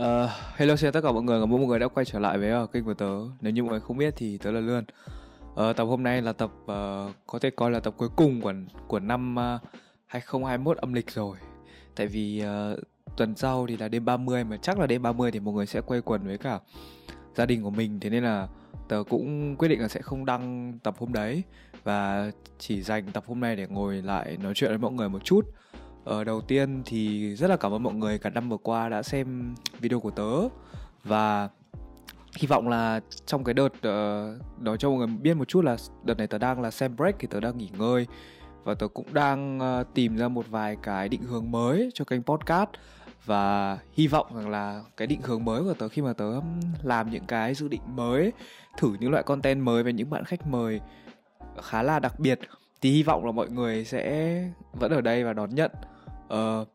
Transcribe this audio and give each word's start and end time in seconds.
Uh, 0.00 0.30
hello 0.56 0.76
xin 0.76 0.92
tất 0.92 1.00
cả 1.00 1.12
mọi 1.12 1.22
người, 1.22 1.40
cảm 1.40 1.54
ơn 1.54 1.60
mọi 1.60 1.68
người 1.68 1.78
đã 1.78 1.88
quay 1.88 2.06
trở 2.06 2.18
lại 2.18 2.38
với 2.38 2.62
uh, 2.62 2.72
kênh 2.72 2.84
của 2.84 2.94
tớ. 2.94 3.10
Nếu 3.40 3.52
như 3.52 3.62
mọi 3.62 3.70
người 3.70 3.80
không 3.80 3.96
biết 3.96 4.14
thì 4.16 4.38
tớ 4.38 4.50
là 4.50 4.60
Lươn. 4.60 4.84
Uh, 5.52 5.76
Tập 5.76 5.84
hôm 5.84 6.02
nay 6.02 6.22
là 6.22 6.32
tập 6.32 6.50
uh, 6.62 7.14
có 7.26 7.38
thể 7.40 7.50
coi 7.50 7.70
là 7.70 7.80
tập 7.80 7.94
cuối 7.96 8.08
cùng 8.16 8.40
của, 8.40 8.52
của 8.88 8.98
năm 8.98 9.36
uh, 9.56 9.70
2021 10.06 10.76
âm 10.76 10.92
lịch 10.92 11.10
rồi. 11.10 11.36
Tại 11.96 12.06
vì 12.06 12.42
uh, 12.44 12.78
tuần 13.16 13.36
sau 13.36 13.66
thì 13.66 13.76
là 13.76 13.88
đêm 13.88 14.04
30 14.04 14.44
mà 14.44 14.56
chắc 14.56 14.78
là 14.78 14.86
đêm 14.86 15.02
30 15.02 15.30
thì 15.30 15.40
mọi 15.40 15.54
người 15.54 15.66
sẽ 15.66 15.80
quay 15.80 16.00
quần 16.00 16.26
với 16.26 16.38
cả 16.38 16.60
gia 17.34 17.46
đình 17.46 17.62
của 17.62 17.70
mình. 17.70 18.00
Thế 18.00 18.10
nên 18.10 18.24
là 18.24 18.48
tớ 18.88 19.02
cũng 19.08 19.56
quyết 19.56 19.68
định 19.68 19.80
là 19.80 19.88
sẽ 19.88 20.02
không 20.02 20.24
đăng 20.24 20.72
tập 20.82 20.94
hôm 20.98 21.12
đấy 21.12 21.42
Và 21.84 22.30
chỉ 22.58 22.82
dành 22.82 23.04
tập 23.12 23.24
hôm 23.26 23.40
nay 23.40 23.56
để 23.56 23.66
ngồi 23.66 24.02
lại 24.02 24.36
nói 24.36 24.52
chuyện 24.56 24.70
với 24.70 24.78
mọi 24.78 24.92
người 24.92 25.08
một 25.08 25.24
chút. 25.24 25.46
Ờ, 26.04 26.24
đầu 26.24 26.40
tiên 26.40 26.82
thì 26.84 27.34
rất 27.36 27.50
là 27.50 27.56
cảm 27.56 27.72
ơn 27.72 27.82
mọi 27.82 27.94
người 27.94 28.18
cả 28.18 28.30
năm 28.30 28.48
vừa 28.48 28.56
qua 28.56 28.88
đã 28.88 29.02
xem 29.02 29.54
video 29.80 30.00
của 30.00 30.10
tớ. 30.10 30.48
Và 31.04 31.48
hy 32.36 32.46
vọng 32.46 32.68
là 32.68 33.00
trong 33.26 33.44
cái 33.44 33.54
đợt 33.54 33.68
ờ, 33.82 34.30
uh, 34.34 34.62
nói 34.62 34.76
cho 34.78 34.90
mọi 34.90 34.98
người 34.98 35.06
biết 35.06 35.34
một 35.34 35.48
chút 35.48 35.64
là 35.64 35.76
đợt 36.04 36.18
này 36.18 36.26
tớ 36.26 36.38
đang 36.38 36.60
là 36.60 36.70
xem 36.70 36.96
break 36.96 37.18
thì 37.18 37.28
tớ 37.30 37.40
đang 37.40 37.58
nghỉ 37.58 37.68
ngơi. 37.78 38.06
Và 38.64 38.74
tớ 38.74 38.88
cũng 38.88 39.14
đang 39.14 39.58
uh, 39.58 39.94
tìm 39.94 40.16
ra 40.16 40.28
một 40.28 40.46
vài 40.50 40.76
cái 40.82 41.08
định 41.08 41.22
hướng 41.22 41.50
mới 41.50 41.90
cho 41.94 42.04
kênh 42.04 42.22
podcast. 42.22 42.70
Và 43.24 43.78
hy 43.92 44.06
vọng 44.06 44.26
rằng 44.34 44.48
là 44.48 44.82
cái 44.96 45.06
định 45.06 45.20
hướng 45.22 45.44
mới 45.44 45.62
của 45.62 45.74
tớ 45.74 45.88
khi 45.88 46.02
mà 46.02 46.12
tớ 46.12 46.40
làm 46.82 47.10
những 47.10 47.24
cái 47.26 47.54
dự 47.54 47.68
định 47.68 47.82
mới 47.86 48.32
thử 48.78 48.96
những 49.00 49.10
loại 49.10 49.22
content 49.22 49.62
mới 49.62 49.82
với 49.82 49.92
những 49.92 50.10
bạn 50.10 50.24
khách 50.24 50.46
mời 50.46 50.80
khá 51.62 51.82
là 51.82 51.98
đặc 51.98 52.20
biệt 52.20 52.40
thì 52.80 52.90
hy 52.90 53.02
vọng 53.02 53.24
là 53.24 53.32
mọi 53.32 53.48
người 53.48 53.84
sẽ 53.84 54.44
vẫn 54.72 54.92
ở 54.92 55.00
đây 55.00 55.24
và 55.24 55.32
đón 55.32 55.54
nhận. 55.54 55.70
Uh, 56.34 56.68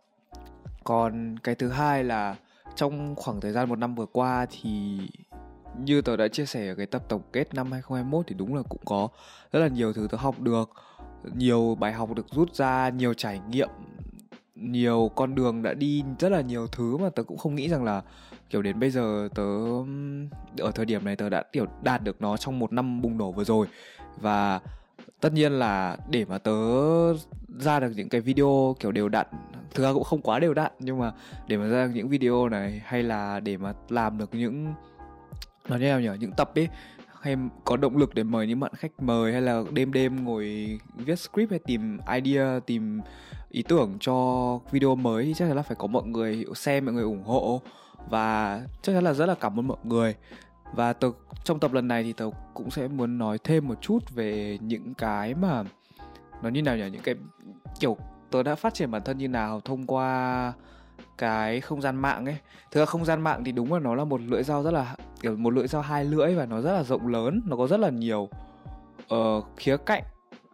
còn 0.83 1.39
cái 1.39 1.55
thứ 1.55 1.69
hai 1.69 2.03
là 2.03 2.35
trong 2.75 3.15
khoảng 3.15 3.41
thời 3.41 3.51
gian 3.51 3.69
một 3.69 3.79
năm 3.79 3.95
vừa 3.95 4.05
qua 4.05 4.45
thì 4.49 4.99
như 5.79 6.01
tớ 6.01 6.17
đã 6.17 6.27
chia 6.27 6.45
sẻ 6.45 6.67
ở 6.67 6.75
cái 6.75 6.85
tập 6.85 7.03
tổng 7.09 7.21
kết 7.33 7.53
năm 7.53 7.71
2021 7.71 8.27
thì 8.27 8.35
đúng 8.35 8.55
là 8.55 8.61
cũng 8.69 8.81
có 8.85 9.07
rất 9.51 9.59
là 9.59 9.67
nhiều 9.67 9.93
thứ 9.93 10.07
tớ 10.11 10.17
học 10.17 10.39
được. 10.39 10.69
Nhiều 11.33 11.77
bài 11.79 11.93
học 11.93 12.15
được 12.15 12.25
rút 12.31 12.55
ra 12.55 12.89
nhiều 12.89 13.13
trải 13.13 13.41
nghiệm 13.49 13.69
nhiều 14.55 15.11
con 15.15 15.35
đường 15.35 15.61
đã 15.61 15.73
đi 15.73 16.03
rất 16.19 16.29
là 16.29 16.41
nhiều 16.41 16.67
thứ 16.67 16.97
mà 16.97 17.09
tớ 17.09 17.23
cũng 17.23 17.37
không 17.37 17.55
nghĩ 17.55 17.69
rằng 17.69 17.83
là 17.83 18.01
kiểu 18.49 18.61
đến 18.61 18.79
bây 18.79 18.91
giờ 18.91 19.29
tớ 19.35 19.43
ở 20.57 20.71
thời 20.75 20.85
điểm 20.85 21.05
này 21.05 21.15
tớ 21.15 21.29
đã 21.29 21.43
kiểu 21.51 21.65
đạt 21.83 22.03
được 22.03 22.21
nó 22.21 22.37
trong 22.37 22.59
một 22.59 22.73
năm 22.73 23.01
bùng 23.01 23.17
nổ 23.17 23.31
vừa 23.31 23.43
rồi. 23.43 23.67
Và 24.17 24.59
tất 25.21 25.33
nhiên 25.33 25.51
là 25.51 25.97
để 26.09 26.25
mà 26.25 26.37
tớ 26.37 26.53
ra 27.59 27.79
được 27.79 27.91
những 27.95 28.09
cái 28.09 28.21
video 28.21 28.75
kiểu 28.79 28.91
đều 28.91 29.09
đặn, 29.09 29.27
thực 29.73 29.83
ra 29.83 29.93
cũng 29.93 30.03
không 30.03 30.21
quá 30.21 30.39
đều 30.39 30.53
đặn, 30.53 30.71
nhưng 30.79 30.99
mà 30.99 31.11
để 31.47 31.57
mà 31.57 31.67
ra 31.67 31.85
được 31.85 31.91
những 31.95 32.09
video 32.09 32.49
này 32.49 32.81
hay 32.85 33.03
là 33.03 33.39
để 33.39 33.57
mà 33.57 33.73
làm 33.89 34.17
được 34.17 34.33
những, 34.33 34.73
nói 35.69 35.79
như 35.79 35.85
nào 35.85 36.01
nhỉ, 36.01 36.09
những 36.19 36.31
tập 36.31 36.51
ấy, 36.55 36.67
hay 37.21 37.35
có 37.65 37.77
động 37.77 37.97
lực 37.97 38.15
để 38.15 38.23
mời 38.23 38.47
những 38.47 38.59
bạn 38.59 38.71
khách 38.75 38.91
mời 38.99 39.31
hay 39.31 39.41
là 39.41 39.63
đêm 39.71 39.93
đêm 39.93 40.23
ngồi 40.23 40.79
viết 40.95 41.19
script 41.19 41.49
hay 41.49 41.59
tìm 41.59 41.97
idea, 42.15 42.59
tìm 42.59 43.01
ý 43.49 43.63
tưởng 43.67 43.97
cho 43.99 44.59
video 44.71 44.95
mới 44.95 45.25
thì 45.25 45.33
chắc 45.33 45.47
chắn 45.47 45.55
là 45.55 45.61
phải 45.61 45.75
có 45.79 45.87
mọi 45.87 46.03
người 46.03 46.45
xem, 46.55 46.85
mọi 46.85 46.93
người 46.93 47.03
ủng 47.03 47.23
hộ. 47.23 47.61
Và 48.09 48.61
chắc 48.81 48.93
chắn 48.93 49.03
là 49.03 49.13
rất 49.13 49.25
là 49.25 49.35
cảm 49.35 49.59
ơn 49.59 49.67
mọi 49.67 49.77
người 49.83 50.15
và 50.73 50.93
tớ, 50.93 51.07
trong 51.43 51.59
tập 51.59 51.73
lần 51.73 51.87
này 51.87 52.03
thì 52.03 52.13
tớ 52.13 52.29
cũng 52.53 52.71
sẽ 52.71 52.87
muốn 52.87 53.17
nói 53.17 53.37
thêm 53.43 53.67
một 53.67 53.81
chút 53.81 53.99
về 54.15 54.57
những 54.61 54.93
cái 54.93 55.33
mà 55.33 55.63
nó 56.41 56.49
như 56.49 56.61
nào 56.61 56.77
nhỉ? 56.77 56.89
Những 56.89 57.01
cái 57.01 57.15
kiểu 57.79 57.97
tớ 58.31 58.43
đã 58.43 58.55
phát 58.55 58.73
triển 58.73 58.91
bản 58.91 59.01
thân 59.05 59.17
như 59.17 59.27
nào 59.27 59.59
thông 59.59 59.85
qua 59.85 60.53
cái 61.17 61.61
không 61.61 61.81
gian 61.81 61.95
mạng 61.95 62.25
ấy. 62.25 62.37
Thực 62.71 62.79
ra 62.79 62.85
không 62.85 63.05
gian 63.05 63.21
mạng 63.21 63.43
thì 63.43 63.51
đúng 63.51 63.73
là 63.73 63.79
nó 63.79 63.95
là 63.95 64.03
một 64.03 64.21
lưỡi 64.21 64.43
dao 64.43 64.63
rất 64.63 64.71
là 64.71 64.95
kiểu 65.21 65.35
một 65.35 65.49
lưỡi 65.49 65.67
dao 65.67 65.81
hai 65.81 66.05
lưỡi 66.05 66.35
và 66.35 66.45
nó 66.45 66.61
rất 66.61 66.73
là 66.73 66.83
rộng 66.83 67.07
lớn 67.07 67.41
nó 67.45 67.57
có 67.57 67.67
rất 67.67 67.79
là 67.79 67.89
nhiều 67.89 68.29
uh, 69.13 69.45
khía 69.57 69.77
cạnh. 69.77 70.03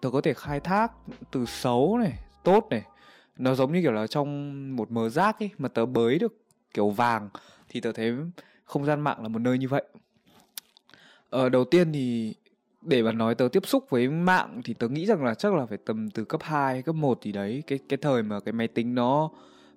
Tớ 0.01 0.09
có 0.09 0.21
thể 0.21 0.33
khai 0.33 0.59
thác 0.59 0.91
từ 1.31 1.45
xấu 1.45 1.97
này 1.97 2.13
tốt 2.43 2.67
này. 2.69 2.83
Nó 3.37 3.55
giống 3.55 3.73
như 3.73 3.81
kiểu 3.81 3.91
là 3.91 4.07
trong 4.07 4.75
một 4.75 4.91
mớ 4.91 5.09
rác 5.09 5.39
ấy 5.39 5.49
mà 5.57 5.69
tớ 5.69 5.85
bới 5.85 6.19
được 6.19 6.33
kiểu 6.73 6.89
vàng 6.89 7.29
thì 7.69 7.81
tớ 7.81 7.91
thấy 7.91 8.15
không 8.71 8.85
gian 8.85 9.01
mạng 9.01 9.21
là 9.21 9.27
một 9.27 9.39
nơi 9.39 9.57
như 9.57 9.67
vậy. 9.67 9.83
Ờ, 11.29 11.49
đầu 11.49 11.65
tiên 11.65 11.93
thì 11.93 12.33
để 12.81 13.03
mà 13.03 13.11
nói 13.11 13.35
tớ 13.35 13.47
tiếp 13.51 13.65
xúc 13.65 13.85
với 13.89 14.09
mạng 14.09 14.61
thì 14.65 14.73
tớ 14.73 14.87
nghĩ 14.87 15.05
rằng 15.05 15.23
là 15.23 15.33
chắc 15.33 15.53
là 15.53 15.65
phải 15.65 15.77
tầm 15.85 16.09
từ 16.09 16.25
cấp 16.25 16.41
2, 16.43 16.81
cấp 16.81 16.95
1 16.95 17.19
thì 17.21 17.31
đấy. 17.31 17.63
Cái 17.67 17.79
cái 17.89 17.97
thời 17.97 18.23
mà 18.23 18.39
cái 18.39 18.53
máy 18.53 18.67
tính 18.67 18.95
nó 18.95 19.29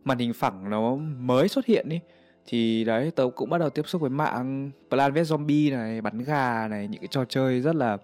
màn 0.04 0.18
hình 0.18 0.32
phẳng 0.32 0.70
nó 0.70 0.96
mới 0.96 1.48
xuất 1.48 1.66
hiện 1.66 1.88
đi 1.88 2.00
thì 2.46 2.84
đấy 2.84 3.10
tớ 3.10 3.28
cũng 3.36 3.50
bắt 3.50 3.58
đầu 3.58 3.70
tiếp 3.70 3.82
xúc 3.86 4.00
với 4.00 4.10
mạng. 4.10 4.70
Plan 4.90 5.12
vs 5.12 5.32
Zombie 5.32 5.72
này 5.72 6.00
bắn 6.00 6.18
gà 6.18 6.68
này 6.68 6.88
những 6.88 7.00
cái 7.00 7.08
trò 7.10 7.24
chơi 7.24 7.60
rất 7.60 7.74
là 7.74 7.98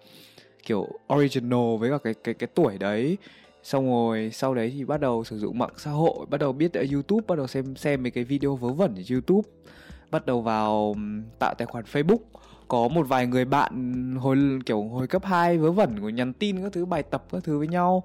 kiểu 0.63 0.89
original 1.15 1.77
với 1.81 1.91
cả 1.91 1.99
cái 2.05 2.15
cái 2.15 2.35
cái 2.35 2.49
tuổi 2.55 2.79
đấy. 2.79 3.19
Xong 3.63 3.87
rồi 3.91 4.31
sau 4.33 4.55
đấy 4.55 4.73
thì 4.75 4.85
bắt 4.85 5.01
đầu 5.01 5.25
sử 5.25 5.39
dụng 5.39 5.59
mạng 5.59 5.75
xã 5.77 5.91
hội 5.91 6.27
bắt 6.31 6.39
đầu 6.41 6.53
biết 6.53 6.75
ở 6.75 6.85
YouTube 6.93 7.25
bắt 7.29 7.37
đầu 7.37 7.47
xem 7.47 7.77
xem 7.77 8.03
mấy 8.03 8.11
cái 8.11 8.25
video 8.25 8.57
vớ 8.57 8.73
vẩn 8.73 8.95
ở 8.95 9.03
YouTube 9.11 9.49
bắt 10.11 10.27
đầu 10.27 10.41
vào 10.41 10.95
tạo 11.39 11.55
tài 11.59 11.67
khoản 11.67 11.85
Facebook. 11.85 12.19
Có 12.69 12.89
một 12.89 13.09
vài 13.09 13.27
người 13.27 13.45
bạn 13.45 14.15
hồi, 14.21 14.39
kiểu, 14.67 14.83
hồi 14.83 15.07
cấp 15.07 15.25
2 15.25 15.59
vớ 15.59 15.73
vẩn 15.73 16.01
của 16.01 16.09
nhắn 16.09 16.33
tin 16.33 16.63
các 16.63 16.73
thứ, 16.73 16.85
bài 16.87 17.03
tập 17.03 17.25
các 17.33 17.45
thứ 17.45 17.59
với 17.59 17.69
nhau. 17.69 18.03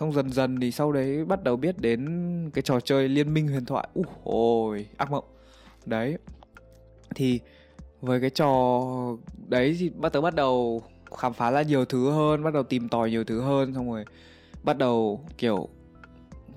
Xong 0.00 0.12
dần 0.12 0.32
dần 0.32 0.60
thì 0.60 0.70
sau 0.70 0.92
đấy 0.92 1.24
bắt 1.24 1.42
đầu 1.42 1.56
biết 1.56 1.78
đến 1.78 2.50
cái 2.54 2.62
trò 2.62 2.80
chơi 2.80 3.08
liên 3.08 3.34
minh 3.34 3.48
huyền 3.48 3.64
thoại. 3.64 3.88
Ui 3.94 4.04
ôi 4.24 4.86
ác 4.96 5.10
mộng. 5.10 5.24
Đấy. 5.86 6.18
Thì 7.14 7.40
với 8.00 8.20
cái 8.20 8.30
trò 8.30 8.80
đấy 9.48 9.76
thì 9.78 9.88
bắt 9.88 10.12
đầu 10.12 10.22
bắt 10.22 10.34
đầu 10.34 10.82
khám 11.16 11.32
phá 11.32 11.50
ra 11.50 11.62
nhiều 11.62 11.84
thứ 11.84 12.10
hơn, 12.10 12.44
bắt 12.44 12.54
đầu 12.54 12.62
tìm 12.62 12.88
tòi 12.88 13.10
nhiều 13.10 13.24
thứ 13.24 13.40
hơn, 13.40 13.74
xong 13.74 13.90
rồi 13.90 14.04
bắt 14.62 14.78
đầu, 14.78 15.20
kiểu 15.38 15.68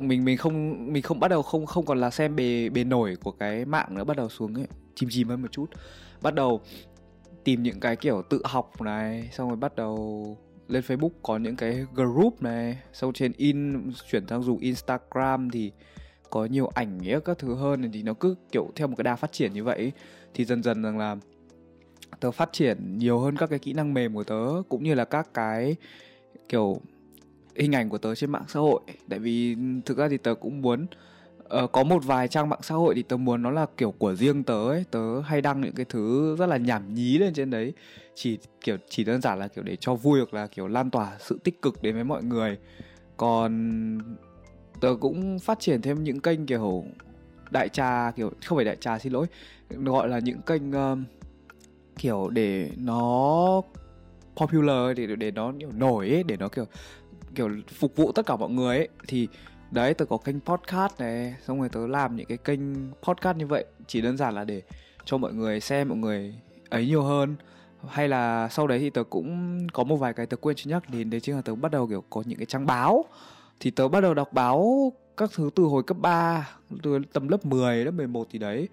mình 0.07 0.25
mình 0.25 0.38
không 0.38 0.85
mình 0.94 1.03
không, 1.03 1.19
bắt 1.19 1.28
đầu 1.28 1.41
không 1.41 1.66
không 1.66 1.85
còn 1.85 2.00
là 2.00 2.09
xem 2.09 2.35
bề 2.35 2.69
bề 2.69 2.84
nổi 2.84 3.16
của 3.23 3.31
cái 3.31 3.66
mạng 3.66 3.95
nữa, 3.95 4.03
bắt 4.03 4.17
đầu 4.17 4.29
xuống 4.29 4.53
ấy, 4.53 4.67
chìm 4.95 5.09
chìm 5.12 5.28
hơn 5.28 5.41
một 5.41 5.51
chút. 5.51 5.66
Bắt 6.22 6.35
đầu 6.35 6.62
tìm 7.44 7.63
những 7.63 7.79
cái 7.79 7.95
kiểu 7.95 8.22
tự 8.29 8.41
học 8.44 8.81
này, 8.81 9.29
xong 9.31 9.47
rồi 9.47 9.57
bắt 9.57 9.75
đầu 9.75 10.38
lên 10.67 10.84
Facebook 10.88 11.09
có 11.23 11.38
những 11.38 11.56
cái 11.56 11.85
group 11.95 12.41
này, 12.41 12.78
xong 12.94 13.13
trên 13.13 13.31
in, 13.38 13.91
chuyển 14.12 14.28
sang 14.28 14.44
dùng 14.44 14.59
Instagram 14.59 15.50
thì 15.50 15.72
có 16.29 16.45
nhiều 16.45 16.68
ảnh 16.68 16.97
nghĩa 16.97 17.19
các 17.25 17.38
thứ 17.38 17.56
hơn, 17.56 17.91
thì 17.94 18.03
nó 18.03 18.13
cứ 18.13 18.35
kiểu 18.51 18.72
theo 18.75 18.88
một 18.88 18.95
cái 18.97 19.03
đà 19.03 19.16
phát 19.16 19.31
triển 19.31 19.53
như 19.53 19.63
vậy 19.63 19.91
thì 20.33 20.45
dần 20.45 20.63
dần 20.63 20.83
rằng 20.83 20.97
là 20.97 21.16
tớ 22.19 22.31
phát 22.31 22.50
triển 22.53 22.97
nhiều 22.97 23.19
hơn 23.19 23.38
các 23.38 23.50
cái 23.50 23.59
kỹ 23.59 23.73
năng 23.73 23.94
mềm 23.94 24.13
của 24.13 24.23
tớ, 24.23 24.62
cũng 24.69 24.83
như 24.83 24.94
là 24.94 25.06
các 25.06 25.33
cái 25.33 25.75
kiểu 26.50 26.81
hình 27.56 27.75
ảnh 27.75 27.89
của 27.89 27.97
tớ 27.97 28.16
trên 28.16 28.31
mạng 28.31 28.45
xã 28.47 28.59
hội. 28.59 28.81
Tại 29.09 29.19
vì 29.19 29.56
thực 29.85 29.97
ra 29.97 30.07
thì 30.09 30.17
tớ 30.17 30.34
cũng 30.34 30.62
muốn 30.62 30.85
uh, 31.63 31.72
có 31.72 31.84
một 31.84 32.06
vài 32.06 32.28
trang 32.28 32.50
mạng 32.50 32.59
xã 32.62 32.75
hội 32.75 32.95
thì 32.95 33.03
tớ 33.03 33.17
muốn 33.17 33.41
nó 33.41 33.51
là 33.51 33.66
kiểu 33.78 33.91
của 33.91 34.16
riêng 34.16 34.44
tớ 34.44 34.67
ấy. 34.67 34.85
Tớ 34.91 35.22
hay 35.22 35.41
đăng 35.41 35.62
những 35.62 35.75
cái 35.75 35.85
thứ 35.89 36.35
rất 36.35 36.45
là 36.45 36.57
nhảm 36.57 36.94
nhí 36.94 37.17
lên 37.17 37.34
trên 37.34 37.50
đấy. 37.50 37.73
Chỉ 38.16 38.38
kiểu 38.62 38.78
chỉ 38.89 39.03
đơn 39.03 39.22
giản 39.22 39.39
là 39.39 39.47
kiểu 39.47 39.63
để 39.63 39.75
cho 39.75 39.95
vui 39.95 40.19
hoặc 40.19 40.34
là 40.34 40.47
kiểu 40.47 40.67
lan 40.67 40.89
tỏa 40.89 41.17
sự 41.19 41.39
tích 41.44 41.62
cực 41.62 41.81
đến 41.81 41.95
với 41.95 42.03
mọi 42.03 42.23
người. 42.23 42.57
Còn 43.17 44.00
tớ 44.81 44.95
cũng 45.00 45.39
phát 45.39 45.59
triển 45.59 45.81
thêm 45.81 46.03
những 46.03 46.19
kênh 46.19 46.45
kiểu 46.45 46.83
đại 47.51 47.69
trà 47.69 48.12
kiểu 48.12 48.31
không 48.45 48.57
phải 48.57 48.66
đại 48.66 48.75
trà 48.75 49.00
xin 49.00 49.13
lỗi 49.13 49.28
gọi 49.69 50.09
là 50.09 50.19
những 50.19 50.41
kênh 50.41 50.72
uh, 50.72 51.00
kiểu 51.97 52.29
để 52.29 52.69
nó 52.78 53.62
popular 54.35 54.97
để 54.97 55.16
để 55.16 55.31
nó 55.31 55.53
kiểu 55.59 55.72
nổi 55.72 56.09
ấy 56.09 56.23
để 56.23 56.38
nó 56.38 56.47
kiểu 56.47 56.66
kiểu 57.36 57.50
phục 57.80 57.96
vụ 57.96 58.12
tất 58.12 58.25
cả 58.25 58.36
mọi 58.36 58.50
người 58.50 58.78
ấy 58.78 58.88
thì 59.08 59.28
đấy 59.72 59.94
tớ 59.94 60.06
có 60.06 60.18
kênh 60.18 60.40
podcast 60.40 61.00
này 61.00 61.36
xong 61.47 61.59
rồi 61.59 61.69
tớ 61.69 61.88
làm 61.88 62.16
những 62.16 62.25
cái 62.25 62.38
kênh 62.38 62.92
podcast 63.03 63.38
như 63.38 63.47
vậy. 63.47 63.66
Chỉ 63.88 64.02
đơn 64.02 64.18
giản 64.18 64.36
là 64.36 64.44
để 64.44 64.62
cho 65.06 65.18
mọi 65.18 65.33
người 65.33 65.60
xem 65.60 65.89
mọi 65.89 65.98
người 65.98 66.36
ấy 66.69 66.86
nhiều 66.86 67.04
hơn. 67.04 67.36
Hay 67.88 68.07
là 68.07 68.48
sau 68.51 68.68
đấy 68.68 68.80
thì 68.80 68.89
tớ 68.89 69.04
cũng 69.04 69.57
có 69.74 69.83
một 69.83 69.95
vài 69.95 70.13
cái 70.13 70.25
tớ 70.25 70.38
quên 70.38 70.56
chưa 70.56 70.69
nhắc. 70.69 70.89
Đến 70.89 71.10
đấy 71.10 71.19
chính 71.19 71.36
là 71.36 71.42
tớ 71.42 71.56
bắt 71.56 71.72
đầu 71.72 71.88
kiểu 71.88 72.04
có 72.10 72.24
những 72.25 72.38
cái 72.38 72.45
trang 72.45 72.66
báo. 72.66 73.06
Thì 73.60 73.72
tớ 73.72 73.88
bắt 73.88 74.01
đầu 74.01 74.13
đọc 74.13 74.33
báo 74.33 74.92
các 75.18 75.30
thứ 75.36 75.50
từ 75.56 75.63
hồi 75.63 75.83
cấp 75.83 75.98
3 75.98 76.50
từ 76.83 77.00
tầm 77.13 77.28
lớp 77.28 77.45
10 77.45 77.86
lớp 77.86 77.92
11 77.92 78.28
thì 78.31 78.39
đấy. 78.39 78.68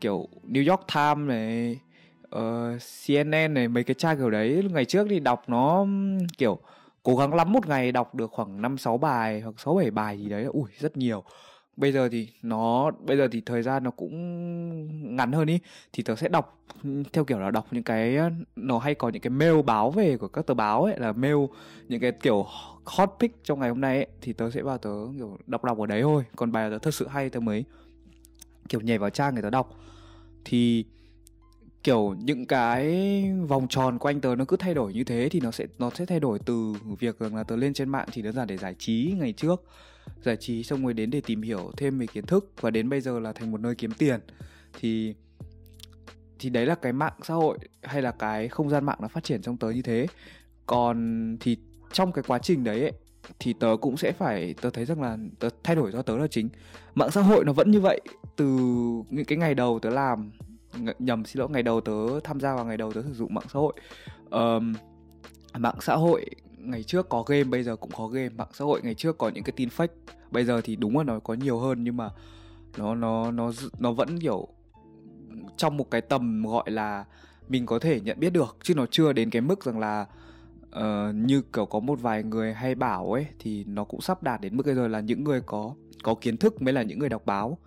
Kiểu 0.00 0.28
New 0.48 0.70
York 0.70 0.82
Times 0.94 1.28
này 1.28 1.80
ờ, 2.30 2.74
uh, 2.74 2.82
CNN 3.06 3.54
này 3.54 3.68
mấy 3.68 3.84
cái 3.84 3.94
trang 3.94 4.16
kiểu 4.16 4.30
đấy. 4.30 4.64
Ngày 4.70 4.84
trước 4.84 5.06
thì 5.10 5.20
đọc 5.20 5.44
nó 5.48 5.86
kiểu 6.38 6.58
cố 7.06 7.16
gắng 7.16 7.34
lắm 7.34 7.52
một 7.52 7.66
ngày 7.66 7.92
đọc 7.92 8.14
được 8.14 8.30
khoảng 8.32 8.62
năm, 8.62 8.78
sáu 8.78 8.98
bài 8.98 9.40
hoặc 9.40 9.54
sáu, 9.60 9.74
bảy 9.74 9.90
bài 9.90 10.18
gì 10.18 10.28
đấy. 10.28 10.44
Ui, 10.44 10.70
rất 10.78 10.96
nhiều. 10.96 11.22
Bây 11.76 11.92
giờ 11.92 12.08
thì 12.08 12.28
nó, 12.42 12.90
bây 12.90 13.16
giờ 13.16 13.28
thì 13.32 13.40
thời 13.40 13.62
gian 13.62 13.84
nó 13.84 13.90
cũng 13.90 15.16
ngắn 15.16 15.32
hơn 15.32 15.46
ý. 15.46 15.58
Thì 15.92 16.02
tớ 16.02 16.16
sẽ 16.16 16.28
đọc, 16.28 16.58
theo 17.12 17.24
kiểu 17.24 17.38
là 17.38 17.50
đọc 17.50 17.66
những 17.70 17.82
cái, 17.82 18.18
nó 18.56 18.78
hay 18.78 18.94
có 18.94 19.08
những 19.08 19.22
cái 19.22 19.30
mail 19.30 19.62
báo 19.62 19.90
về 19.90 20.16
của 20.16 20.28
các 20.28 20.46
tờ 20.46 20.54
báo 20.54 20.84
ấy, 20.84 20.98
là 20.98 21.12
mail 21.12 21.36
những 21.88 22.00
cái 22.00 22.12
kiểu 22.12 22.46
hot 22.84 23.10
pick 23.20 23.44
trong 23.44 23.60
ngày 23.60 23.68
hôm 23.68 23.80
nay 23.80 23.96
ấy. 23.96 24.06
Thì 24.20 24.32
tớ 24.32 24.50
sẽ 24.50 24.62
vào 24.62 24.78
tớ 24.78 24.90
kiểu 25.18 25.38
đọc 25.46 25.64
đọc 25.64 25.78
ở 25.78 25.86
đấy 25.86 26.02
thôi. 26.02 26.24
Còn 26.36 26.52
bài 26.52 26.70
tớ 26.70 26.78
thật 26.78 26.94
sự 26.94 27.08
hay, 27.08 27.30
tớ 27.30 27.40
mới 27.40 27.64
kiểu 28.68 28.80
nhảy 28.80 28.98
vào 28.98 29.10
trang 29.10 29.34
người 29.34 29.42
tớ 29.42 29.50
đọc. 29.50 29.74
Thì 30.44 30.84
kiểu 31.86 32.14
những 32.18 32.46
cái 32.46 33.24
vòng 33.48 33.66
tròn 33.68 33.98
quanh 33.98 34.20
tớ 34.20 34.34
nó 34.36 34.44
cứ 34.44 34.56
thay 34.56 34.74
đổi 34.74 34.92
như 34.92 35.04
thế 35.04 35.28
thì 35.28 35.40
nó 35.40 35.50
sẽ 35.50 35.66
nó 35.78 35.90
sẽ 35.94 36.06
thay 36.06 36.20
đổi 36.20 36.38
từ 36.38 36.74
việc 36.98 37.18
rằng 37.18 37.36
là 37.36 37.44
tớ 37.44 37.56
lên 37.56 37.74
trên 37.74 37.88
mạng 37.88 38.08
chỉ 38.12 38.22
đơn 38.22 38.34
giản 38.34 38.46
để 38.46 38.56
giải 38.56 38.74
trí 38.78 39.14
ngày 39.18 39.32
trước. 39.32 39.62
Giải 40.22 40.36
trí 40.36 40.62
xong 40.62 40.82
rồi 40.82 40.94
đến 40.94 41.10
để 41.10 41.20
tìm 41.20 41.42
hiểu 41.42 41.72
thêm 41.76 41.98
về 41.98 42.06
kiến 42.06 42.26
thức 42.26 42.52
và 42.60 42.70
đến 42.70 42.88
bây 42.88 43.00
giờ 43.00 43.20
là 43.20 43.32
thành 43.32 43.50
một 43.50 43.60
nơi 43.60 43.74
kiếm 43.74 43.90
tiền. 43.98 44.20
Thì 44.80 45.14
thì 46.38 46.50
đấy 46.50 46.66
là 46.66 46.74
cái 46.74 46.92
mạng 46.92 47.12
xã 47.22 47.34
hội 47.34 47.58
hay 47.82 48.02
là 48.02 48.10
cái 48.10 48.48
không 48.48 48.70
gian 48.70 48.84
mạng 48.84 48.98
nó 49.00 49.08
phát 49.08 49.24
triển 49.24 49.42
trong 49.42 49.56
tớ 49.56 49.70
như 49.70 49.82
thế. 49.82 50.06
Còn 50.66 51.36
thì 51.40 51.56
trong 51.92 52.12
cái 52.12 52.24
quá 52.26 52.38
trình 52.38 52.64
đấy 52.64 52.80
ấy, 52.80 52.92
thì 53.38 53.52
tớ 53.52 53.76
cũng 53.80 53.96
sẽ 53.96 54.12
phải 54.12 54.54
tớ 54.60 54.70
thấy 54.70 54.84
rằng 54.84 55.02
là 55.02 55.16
tớ 55.38 55.48
thay 55.62 55.76
đổi 55.76 55.92
do 55.92 56.02
tớ 56.02 56.16
là 56.16 56.26
chính. 56.26 56.48
Mạng 56.94 57.10
xã 57.10 57.20
hội 57.20 57.44
nó 57.44 57.52
vẫn 57.52 57.70
như 57.70 57.80
vậy 57.80 58.00
từ 58.36 58.46
những 59.10 59.24
cái 59.26 59.38
ngày 59.38 59.54
đầu 59.54 59.78
tớ 59.78 59.90
làm 59.90 60.30
nhầm 60.98 61.24
xin 61.24 61.40
lỗi 61.40 61.48
ngày 61.50 61.62
đầu 61.62 61.80
tớ 61.80 62.20
tham 62.24 62.40
gia 62.40 62.54
vào 62.54 62.64
ngày 62.64 62.76
đầu 62.76 62.92
tớ 62.92 63.02
sử 63.02 63.14
dụng 63.14 63.34
mạng 63.34 63.46
xã 63.52 63.58
hội. 63.58 63.72
Um, 64.30 64.74
mạng 65.58 65.76
xã 65.80 65.94
hội 65.94 66.26
ngày 66.58 66.82
trước 66.82 67.08
có 67.08 67.22
game 67.22 67.44
bây 67.44 67.62
giờ 67.62 67.76
cũng 67.76 67.90
có 67.96 68.06
game. 68.06 68.28
Mạng 68.28 68.48
xã 68.52 68.64
hội 68.64 68.80
ngày 68.82 68.94
trước 68.94 69.18
có 69.18 69.28
những 69.28 69.44
cái 69.44 69.52
tin 69.56 69.68
fake 69.68 69.88
bây 70.30 70.44
giờ 70.44 70.60
thì 70.64 70.76
đúng 70.76 70.98
là 70.98 71.04
nó 71.04 71.20
có 71.20 71.34
nhiều 71.34 71.58
hơn 71.58 71.84
nhưng 71.84 71.96
mà 71.96 72.10
nó 72.78 72.94
nó 72.94 73.30
nó 73.30 73.52
nó 73.78 73.92
vẫn 73.92 74.20
kiểu 74.20 74.48
trong 75.56 75.76
một 75.76 75.90
cái 75.90 76.00
tầm 76.00 76.42
gọi 76.46 76.70
là 76.70 77.04
mình 77.48 77.66
có 77.66 77.78
thể 77.78 78.00
nhận 78.00 78.20
biết 78.20 78.30
được 78.30 78.56
chứ 78.62 78.74
nó 78.74 78.86
chưa 78.90 79.12
đến 79.12 79.30
cái 79.30 79.42
mức 79.42 79.64
rằng 79.64 79.78
là 79.78 80.06
uh, 80.76 81.14
như 81.14 81.42
kiểu 81.52 81.66
có 81.66 81.80
một 81.80 82.00
vài 82.02 82.22
người 82.22 82.54
hay 82.54 82.74
bảo 82.74 83.12
ấy 83.12 83.26
thì 83.38 83.64
nó 83.64 83.84
cũng 83.84 84.00
sắp 84.00 84.22
đạt 84.22 84.40
đến 84.40 84.56
mức 84.56 84.66
bây 84.66 84.74
giờ 84.74 84.88
là 84.88 85.00
những 85.00 85.24
người 85.24 85.40
có 85.40 85.74
có 86.02 86.14
kiến 86.14 86.36
thức 86.36 86.62
mới 86.62 86.74
là 86.74 86.82
những 86.82 86.98
người 86.98 87.08
đọc 87.08 87.26
báo 87.26 87.58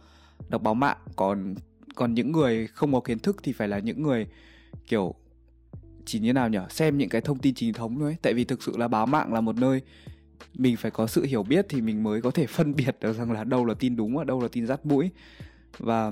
đọc 0.49 0.61
báo 0.61 0.73
mạng. 0.73 0.97
Còn 1.15 1.55
còn 1.99 2.13
những 2.13 2.31
người 2.31 2.67
không 2.67 2.93
có 2.93 2.99
kiến 2.99 3.19
thức 3.19 3.37
thì 3.43 3.51
phải 3.51 3.67
là 3.67 3.79
những 3.79 4.03
người, 4.03 4.27
kiểu, 4.87 5.15
chỉ 6.05 6.19
như 6.19 6.33
nào 6.33 6.49
nhỉ 6.49 6.59
xem 6.69 6.97
những 6.97 7.09
cái 7.09 7.21
thông 7.21 7.39
tin 7.39 7.55
chính 7.55 7.73
thống 7.73 7.99
thôi 7.99 8.09
ấy. 8.09 8.15
tại 8.21 8.33
vì 8.33 8.43
thực 8.43 8.63
sự 8.63 8.77
là 8.77 8.87
báo 8.87 9.05
mạng 9.05 9.33
là 9.33 9.41
một 9.41 9.55
nơi 9.55 9.81
mình 10.53 10.77
phải 10.77 10.91
có 10.91 11.07
sự 11.07 11.23
hiểu 11.23 11.43
biết 11.43 11.65
thì 11.69 11.81
mình 11.81 12.03
mới 12.03 12.21
có 12.21 12.31
thể 12.31 12.45
phân 12.55 12.75
biệt 12.75 12.97
được 13.01 13.13
rằng 13.13 13.31
là 13.31 13.43
đâu 13.43 13.65
là 13.65 13.73
tin 13.73 13.95
đúng 13.95 14.17
và 14.17 14.23
đâu 14.23 14.41
là 14.41 14.47
tin 14.51 14.67
rắt 14.67 14.85
mũi. 14.85 15.09
Và 15.77 16.11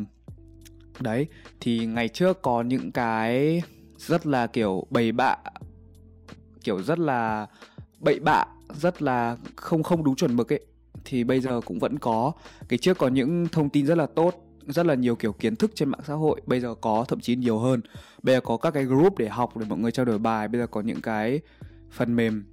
đấy, 0.99 1.27
thì 1.59 1.85
ngày 1.85 2.07
trước 2.07 2.41
có 2.41 2.61
những 2.61 2.91
cái 2.91 3.61
rất 3.97 4.25
là, 4.25 4.47
kiểu 4.47 4.87
bầy 4.89 5.11
bạ, 5.11 5.35
kiểu, 6.63 6.83
rất 6.83 6.99
là 6.99 7.47
bậy 7.99 8.19
bạ, 8.19 8.45
rất 8.73 9.01
là 9.01 9.37
không 9.55 9.83
không 9.83 10.03
đúng 10.03 10.15
chuẩn 10.15 10.35
mực 10.35 10.53
ấy. 10.53 10.65
Thì 11.05 11.23
bây 11.23 11.39
giờ 11.39 11.61
cũng 11.65 11.79
vẫn 11.79 11.99
có. 11.99 12.31
Cái 12.67 12.79
trước 12.79 12.97
có 12.97 13.07
những 13.07 13.47
thông 13.51 13.69
tin 13.69 13.85
rất 13.85 13.97
là 13.97 14.05
tốt 14.05 14.46
rất 14.67 14.85
là 14.85 14.93
nhiều 14.93 15.15
kiểu 15.15 15.33
kiến 15.33 15.55
thức 15.55 15.71
trên 15.75 15.89
mạng 15.89 16.01
xã 16.07 16.13
hội 16.13 16.41
bây 16.45 16.59
giờ 16.59 16.75
có 16.81 17.05
thậm 17.07 17.19
chí 17.19 17.35
nhiều 17.35 17.59
hơn. 17.59 17.81
Bây 18.23 18.35
giờ 18.35 18.41
có 18.41 18.57
các 18.57 18.71
cái 18.71 18.83
group 18.85 19.17
để 19.17 19.27
học 19.27 19.57
để 19.57 19.65
mọi 19.69 19.79
người 19.79 19.91
trao 19.91 20.05
đổi 20.05 20.19
bài 20.19 20.47
bây 20.47 20.61
giờ 20.61 20.67
có 20.67 20.81
những 20.81 21.01
cái 21.01 21.41
phần 21.91 22.15
mềm 22.15 22.43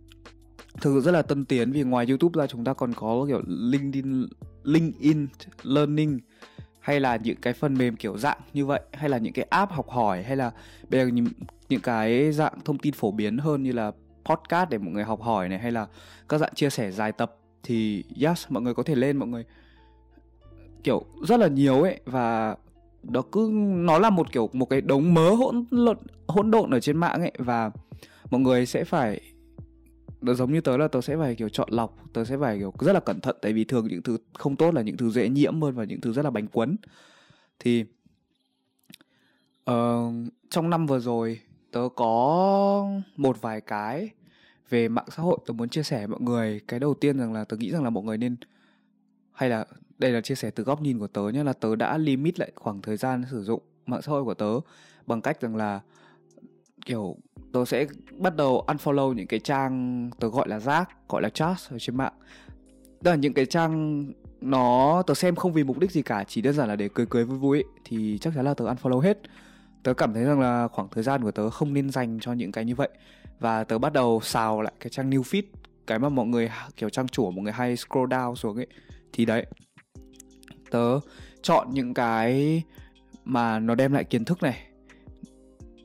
thực 0.81 0.95
sự 0.95 1.01
rất 1.01 1.13
là 1.13 1.23
tân 1.23 1.45
tiến 1.45 1.73
vì 1.73 1.83
ngoài 1.83 2.07
youtube 2.09 2.41
ra 2.41 2.47
chúng 2.47 2.65
ta 2.65 2.73
còn 2.73 2.93
có 2.95 3.25
kiểu 3.29 3.43
linkedin 3.47 4.27
linkedin 4.65 5.27
learning 5.63 6.21
hay 6.81 7.01
là 7.01 7.17
những 7.17 7.37
cái 7.37 7.53
phần 7.53 7.75
mềm 7.75 7.97
kiểu 7.97 8.19
dạng 8.19 8.39
như 8.53 8.67
vậy 8.67 8.81
hay 8.93 9.09
là 9.09 9.19
những 9.19 9.33
cái 9.33 9.47
app 9.51 9.73
học 9.73 9.89
hỏi 9.89 10.23
hay 10.23 10.37
là 10.37 10.51
bây 10.91 11.01
giờ 11.01 11.07
những, 11.07 11.27
những 11.69 11.81
cái 11.81 12.33
dạng 12.33 12.61
thông 12.65 12.79
tin 12.79 12.95
phổ 12.95 13.11
biến 13.11 13.39
hơn 13.39 13.63
như 13.63 13.73
là 13.73 13.93
podcast 14.25 14.71
để 14.71 14.79
mọi 14.79 14.93
người 14.93 15.05
học 15.05 15.23
hỏi 15.23 15.49
này 15.49 15.59
hay 15.59 15.73
là 15.73 15.87
các 16.29 16.39
dạng 16.39 16.55
chia 16.55 16.71
sẻ 16.71 16.91
dài 16.91 17.13
tập 17.13 17.37
thì 17.63 18.05
yes 18.21 18.47
mọi 18.49 18.63
người 18.63 18.75
có 18.75 18.83
thể 18.83 18.95
lên 18.95 19.17
mọi 19.17 19.29
người 19.29 19.45
kiểu 20.85 21.05
rất 21.29 21.41
là 21.41 21.49
nhiều 21.49 21.83
ấy 21.83 22.01
và 22.05 22.57
đó 23.03 23.23
cứ 23.33 23.51
nó 23.75 23.99
là 23.99 24.11
một 24.11 24.33
kiểu 24.33 24.51
một 24.53 24.67
cái 24.67 24.81
đống 24.81 25.15
mớ 25.15 25.31
hỗn 25.31 25.65
lộn 25.71 25.97
hỗn 26.27 26.51
độn 26.51 26.71
ở 26.71 26.81
trên 26.81 26.97
mạng 26.97 27.21
ấy 27.21 27.33
và 27.39 27.71
mọi 28.31 28.41
người 28.41 28.67
sẽ 28.67 28.85
phải 28.85 29.21
nó 30.21 30.35
giống 30.35 30.53
như 30.53 30.61
tớ 30.61 30.77
là 30.77 30.89
tớ 30.89 31.01
sẽ 31.01 31.17
phải 31.17 31.35
kiểu 31.35 31.49
chọn 31.49 31.69
lọc 31.71 31.97
tớ 32.13 32.25
sẽ 32.25 32.37
phải 32.39 32.59
kiểu 32.59 32.73
rất 32.81 32.93
là 32.93 33.01
cẩn 33.01 33.21
thận 33.21 33.37
tại 33.43 33.53
vì 33.53 33.65
thường 33.65 33.87
những 33.87 34.03
thứ 34.03 34.17
không 34.33 34.57
tốt 34.57 34.75
là 34.75 34.83
những 34.83 34.97
thứ 34.97 35.11
dễ 35.11 35.29
nhiễm 35.29 35.63
hơn 35.63 35.75
và 35.75 35.85
những 35.85 36.01
thứ 36.01 36.13
rất 36.13 36.25
là 36.25 36.31
bánh 36.31 36.47
quấn 36.53 36.77
thì 37.59 37.85
uh, 39.71 40.13
trong 40.51 40.71
năm 40.71 40.87
vừa 40.87 41.01
rồi 41.01 41.41
tớ 41.73 41.89
có 41.97 42.89
một 43.17 43.41
vài 43.41 43.61
cái 43.61 44.11
về 44.69 44.89
mạng 44.89 45.07
xã 45.17 45.23
hội 45.23 45.39
tớ 45.47 45.53
muốn 45.53 45.69
chia 45.69 45.83
sẻ 45.83 45.99
với 45.99 46.07
mọi 46.07 46.21
người. 46.21 46.61
Cái 46.69 46.81
đầu 46.81 46.95
tiên 46.95 47.19
rằng 47.19 47.33
là 47.33 47.45
tớ 47.45 47.57
nghĩ 47.57 47.71
rằng 47.71 47.85
là 47.85 47.91
mọi 47.91 48.05
người 48.05 48.19
nên 48.19 48.37
hay 49.35 49.49
là 49.49 49.65
đây 49.99 50.11
là 50.11 50.21
chia 50.21 50.35
sẻ 50.35 50.51
từ 50.51 50.65
góc 50.65 50.83
nhìn 50.83 50.99
của 50.99 51.07
tớ 51.07 51.23
nhé 51.29 51.45
là 51.45 51.53
tớ 51.53 51.77
đã 51.77 51.99
limit 51.99 52.39
lại 52.39 52.53
khoảng 52.55 52.83
thời 52.83 52.97
gian 52.97 53.25
sử 53.31 53.45
dụng 53.45 53.63
mạng 53.87 54.03
xã 54.03 54.13
hội 54.13 54.25
của 54.25 54.35
tớ 54.35 54.61
bằng 55.07 55.21
cách 55.21 55.41
rằng 55.41 55.57
là 55.57 55.81
kiểu 56.87 57.17
tớ 57.53 57.65
sẽ 57.65 57.87
bắt 58.19 58.37
đầu 58.37 58.65
unfollow 58.67 59.13
những 59.13 59.27
cái 59.27 59.41
trang 59.41 60.11
tớ 60.21 60.29
gọi 60.29 60.49
là 60.49 60.61
rác 60.61 61.09
gọi 61.09 61.23
là 61.23 61.29
trash 61.29 61.73
ở 61.73 61.79
trên 61.79 61.97
mạng. 61.97 62.13
Tức 63.03 63.11
là 63.11 63.17
những 63.17 63.35
cái 63.35 63.47
trang 63.47 64.05
nó 64.41 65.03
tớ 65.07 65.15
xem 65.15 65.35
không 65.35 65.53
vì 65.53 65.65
mục 65.65 65.79
đích 65.79 65.91
gì 65.91 66.03
cả 66.03 66.25
chỉ 66.29 66.43
đơn 66.43 66.55
giản 66.55 66.69
là 66.69 66.77
để 66.77 66.89
cười 66.95 67.07
cười 67.07 67.25
vui 67.25 67.39
vui 67.39 67.59
ấy, 67.59 67.65
thì 67.85 68.19
chắc 68.19 68.33
chắn 68.35 68.45
là 68.45 68.55
tớ 68.55 68.65
unfollow 68.65 69.01
hết. 69.01 69.19
Tớ 69.83 69.95
cảm 69.95 70.15
thấy 70.15 70.25
rằng 70.25 70.41
là 70.41 70.69
khoảng 70.69 70.89
thời 70.89 71.05
gian 71.05 71.23
của 71.23 71.31
tớ 71.31 71.51
không 71.51 71.75
nên 71.75 71.91
dành 71.91 72.19
cho 72.21 72.33
những 72.33 72.53
cái 72.53 72.65
như 72.65 72.75
vậy. 72.75 72.89
Và 73.41 73.65
tớ 73.65 73.79
bắt 73.79 73.93
đầu 73.93 74.21
xào 74.23 74.63
lại 74.63 74.73
cái 74.81 74.91
trang 74.91 75.11
new 75.11 75.23
feed 75.23 75.43
cái 75.87 75.99
mà 75.99 76.09
mọi 76.09 76.27
người 76.27 76.51
kiểu 76.77 76.89
trang 76.89 77.09
chủ 77.09 77.31
mọi 77.31 77.43
người 77.43 77.53
hay 77.53 77.77
scroll 77.77 78.13
down 78.13 78.35
xuống 78.35 78.57
ấy 78.57 78.67
thì 79.15 79.25
đấy. 79.25 79.47
Tớ 80.71 81.01
chọn 81.43 81.69
những 81.71 81.95
cái 81.95 82.63
mà 83.25 83.59
nó 83.59 83.75
đem 83.75 83.93
lại 83.93 84.05
kiến 84.05 84.25
thức 84.25 84.43
này. 84.43 84.67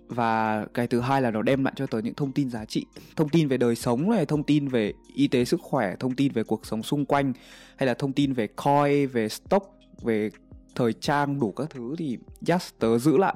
Và 0.08 0.66
cái 0.74 0.88
thứ 0.88 1.00
hai 1.00 1.22
là 1.22 1.32
nó 1.32 1.42
đem 1.42 1.64
lại 1.64 1.74
cho 1.78 1.88
tớ 1.88 2.00
những 2.00 2.14
thông 2.14 2.32
tin 2.32 2.50
giá 2.50 2.66
trị. 2.66 2.86
Thông 3.16 3.30
tin 3.30 3.48
về 3.48 3.58
đời 3.58 3.76
sống 3.76 4.10
này 4.10 4.26
thông 4.26 4.44
tin 4.44 4.68
về 4.68 4.94
y 5.14 5.28
tế 5.28 5.46
sức 5.46 5.62
khỏe 5.62 5.96
thông 6.00 6.16
tin 6.16 6.32
về 6.32 6.44
cuộc 6.44 6.66
sống 6.66 6.84
xung 6.84 7.06
quanh 7.06 7.34
hay 7.78 7.88
là 7.88 7.94
thông 7.94 8.14
tin 8.14 8.34
về 8.34 8.48
coin 8.48 9.08
về 9.08 9.30
stock 9.30 9.66
về 10.02 10.30
thời 10.76 10.94
trang 10.94 11.40
đủ 11.40 11.52
các 11.52 11.70
thứ 11.70 11.96
thì 11.98 12.18
yes 12.48 12.70
tớ 12.80 12.98
giữ 12.98 13.18
lại. 13.18 13.36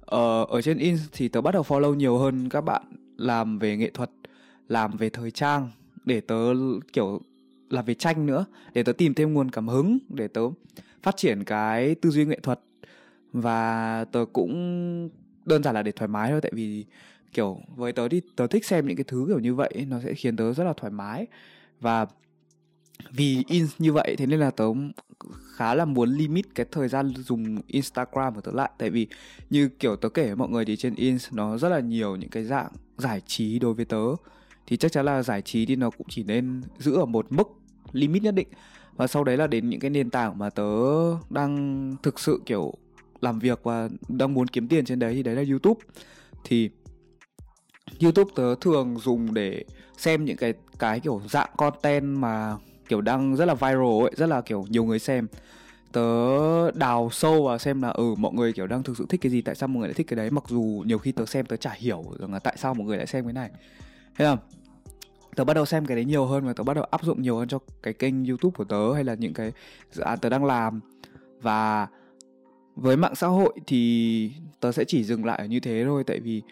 Ờ, 0.00 0.44
ở 0.44 0.62
trên 0.62 0.78
in 0.78 0.96
thì 1.12 1.28
tớ 1.28 1.40
bắt 1.40 1.54
đầu 1.54 1.62
follow 1.62 1.94
nhiều 1.94 2.18
hơn 2.18 2.48
các 2.48 2.60
bạn 2.60 2.82
làm 3.16 3.58
về 3.58 3.76
nghệ 3.76 3.90
thuật 3.94 4.10
làm 4.68 4.96
về 4.96 5.10
thời 5.10 5.30
trang 5.30 5.70
để 6.04 6.20
tớ 6.20 6.36
kiểu 6.92 7.20
là 7.70 7.82
về 7.82 7.94
tranh 7.94 8.26
nữa, 8.26 8.44
để 8.74 8.82
tớ 8.82 8.92
tìm 8.92 9.14
thêm 9.14 9.32
nguồn 9.32 9.50
cảm 9.50 9.68
hứng 9.68 9.98
để 10.08 10.28
tớ 10.28 10.40
phát 11.02 11.16
triển 11.16 11.44
cái 11.44 11.94
tư 11.94 12.10
duy 12.10 12.24
nghệ 12.24 12.38
thuật. 12.42 12.60
Và 13.32 14.04
tớ 14.12 14.24
cũng 14.32 15.10
đơn 15.44 15.62
giản 15.62 15.74
là 15.74 15.82
để 15.82 15.92
thoải 15.92 16.08
mái 16.08 16.30
thôi, 16.30 16.40
tại 16.40 16.52
vì, 16.54 16.84
kiểu, 17.32 17.58
với 17.76 17.92
tớ 17.92 18.08
thì 18.08 18.20
tớ 18.36 18.46
thích 18.46 18.64
xem 18.64 18.86
những 18.86 18.96
cái 18.96 19.04
thứ 19.04 19.24
kiểu 19.28 19.38
như 19.38 19.54
vậy 19.54 19.86
nó 19.88 20.00
sẽ 20.04 20.14
khiến 20.14 20.36
tớ 20.36 20.52
rất 20.52 20.64
là 20.64 20.72
thoải 20.76 20.90
mái. 20.90 21.26
Và 21.80 22.06
vì 23.10 23.42
in 23.48 23.66
như 23.78 23.92
vậy, 23.92 24.16
thế 24.18 24.26
nên 24.26 24.40
là 24.40 24.50
tớ 24.50 24.64
khá 25.56 25.74
là 25.74 25.84
muốn 25.84 26.10
limit 26.10 26.54
cái 26.54 26.66
thời 26.72 26.88
gian 26.88 27.12
dùng 27.16 27.60
Instagram 27.66 28.34
của 28.34 28.40
tớ 28.40 28.52
lại. 28.52 28.70
Tại 28.78 28.90
vì 28.90 29.06
như 29.50 29.68
kiểu 29.68 29.96
tớ 29.96 30.08
kể 30.08 30.26
với 30.26 30.36
mọi 30.36 30.48
người 30.48 30.64
thì 30.64 30.76
trên 30.76 30.94
ins 30.94 31.28
nó 31.32 31.58
rất 31.58 31.68
là 31.68 31.80
nhiều 31.80 32.16
những 32.16 32.30
cái 32.30 32.44
dạng 32.44 32.72
giải 32.98 33.20
trí 33.26 33.58
đối 33.58 33.74
với 33.74 33.84
tớ 33.84 34.04
thì 34.66 34.76
chắc 34.76 34.92
chắn 34.92 35.04
là 35.04 35.22
giải 35.22 35.42
trí 35.42 35.66
thì 35.66 35.76
nó 35.76 35.90
cũng 35.90 36.06
chỉ 36.10 36.22
nên 36.22 36.62
giữ 36.78 36.94
ở 36.94 37.04
một 37.04 37.26
mức 37.30 37.48
limit 37.92 38.22
nhất 38.22 38.34
định 38.34 38.48
và 38.96 39.06
sau 39.06 39.24
đấy 39.24 39.36
là 39.36 39.46
đến 39.46 39.68
những 39.68 39.80
cái 39.80 39.90
nền 39.90 40.10
tảng 40.10 40.38
mà 40.38 40.50
tớ 40.50 40.64
đang 41.30 41.96
thực 42.02 42.20
sự 42.20 42.40
kiểu 42.46 42.74
làm 43.20 43.38
việc 43.38 43.60
và 43.62 43.88
đang 44.08 44.34
muốn 44.34 44.46
kiếm 44.46 44.68
tiền 44.68 44.84
trên 44.84 44.98
đấy 44.98 45.14
thì 45.14 45.22
đấy 45.22 45.34
là 45.34 45.44
YouTube 45.50 45.80
thì 46.44 46.70
YouTube 48.00 48.32
tớ 48.34 48.54
thường 48.54 48.98
dùng 48.98 49.34
để 49.34 49.64
xem 49.96 50.24
những 50.24 50.36
cái 50.36 50.54
cái 50.78 51.00
kiểu 51.00 51.22
dạng 51.30 51.50
content 51.56 52.18
mà 52.18 52.56
kiểu 52.88 53.00
đang 53.00 53.36
rất 53.36 53.44
là 53.44 53.54
viral 53.54 54.02
ấy, 54.02 54.12
rất 54.16 54.26
là 54.26 54.40
kiểu 54.40 54.64
nhiều 54.68 54.84
người 54.84 54.98
xem. 54.98 55.26
Tớ 55.92 56.70
đào 56.70 57.10
sâu 57.12 57.44
và 57.44 57.58
xem 57.58 57.82
là 57.82 57.88
ừ 57.88 58.14
mọi 58.18 58.32
người 58.32 58.52
kiểu 58.52 58.66
đang 58.66 58.82
thực 58.82 58.96
sự 58.96 59.06
thích 59.08 59.20
cái 59.20 59.32
gì, 59.32 59.42
tại 59.42 59.54
sao 59.54 59.68
mọi 59.68 59.80
người 59.80 59.88
lại 59.88 59.94
thích 59.94 60.06
cái 60.06 60.16
đấy 60.16 60.30
mặc 60.30 60.44
dù 60.48 60.82
nhiều 60.86 60.98
khi 60.98 61.12
tớ 61.12 61.26
xem 61.26 61.46
tớ 61.46 61.56
chả 61.56 61.72
hiểu 61.72 62.04
rằng 62.18 62.32
là 62.32 62.38
tại 62.38 62.56
sao 62.58 62.74
mọi 62.74 62.86
người 62.86 62.96
lại 62.96 63.06
xem 63.06 63.24
cái 63.24 63.32
này. 63.32 63.50
Thế 64.16 64.24
là 64.24 64.36
tớ 65.36 65.44
bắt 65.44 65.54
đầu 65.54 65.66
xem 65.66 65.86
cái 65.86 65.96
đấy 65.96 66.04
nhiều 66.04 66.26
hơn 66.26 66.46
và 66.46 66.52
tớ 66.52 66.64
bắt 66.64 66.74
đầu 66.74 66.84
áp 66.84 67.04
dụng 67.04 67.22
nhiều 67.22 67.36
hơn 67.36 67.48
cho 67.48 67.58
cái 67.82 67.94
kênh 67.94 68.24
youtube 68.24 68.54
của 68.56 68.64
tớ 68.64 68.94
hay 68.94 69.04
là 69.04 69.14
những 69.14 69.34
cái 69.34 69.52
dự 69.90 70.02
án 70.02 70.18
tớ 70.18 70.28
đang 70.28 70.44
làm. 70.44 70.80
Và 71.42 71.86
với 72.76 72.96
mạng 72.96 73.14
xã 73.14 73.26
hội 73.26 73.54
thì 73.66 74.32
tớ 74.60 74.72
sẽ 74.72 74.84
chỉ 74.84 75.04
dừng 75.04 75.24
lại 75.24 75.38
ở 75.38 75.44
như 75.44 75.60
thế 75.60 75.82
thôi, 75.84 76.04
tại 76.06 76.20
vì 76.20 76.42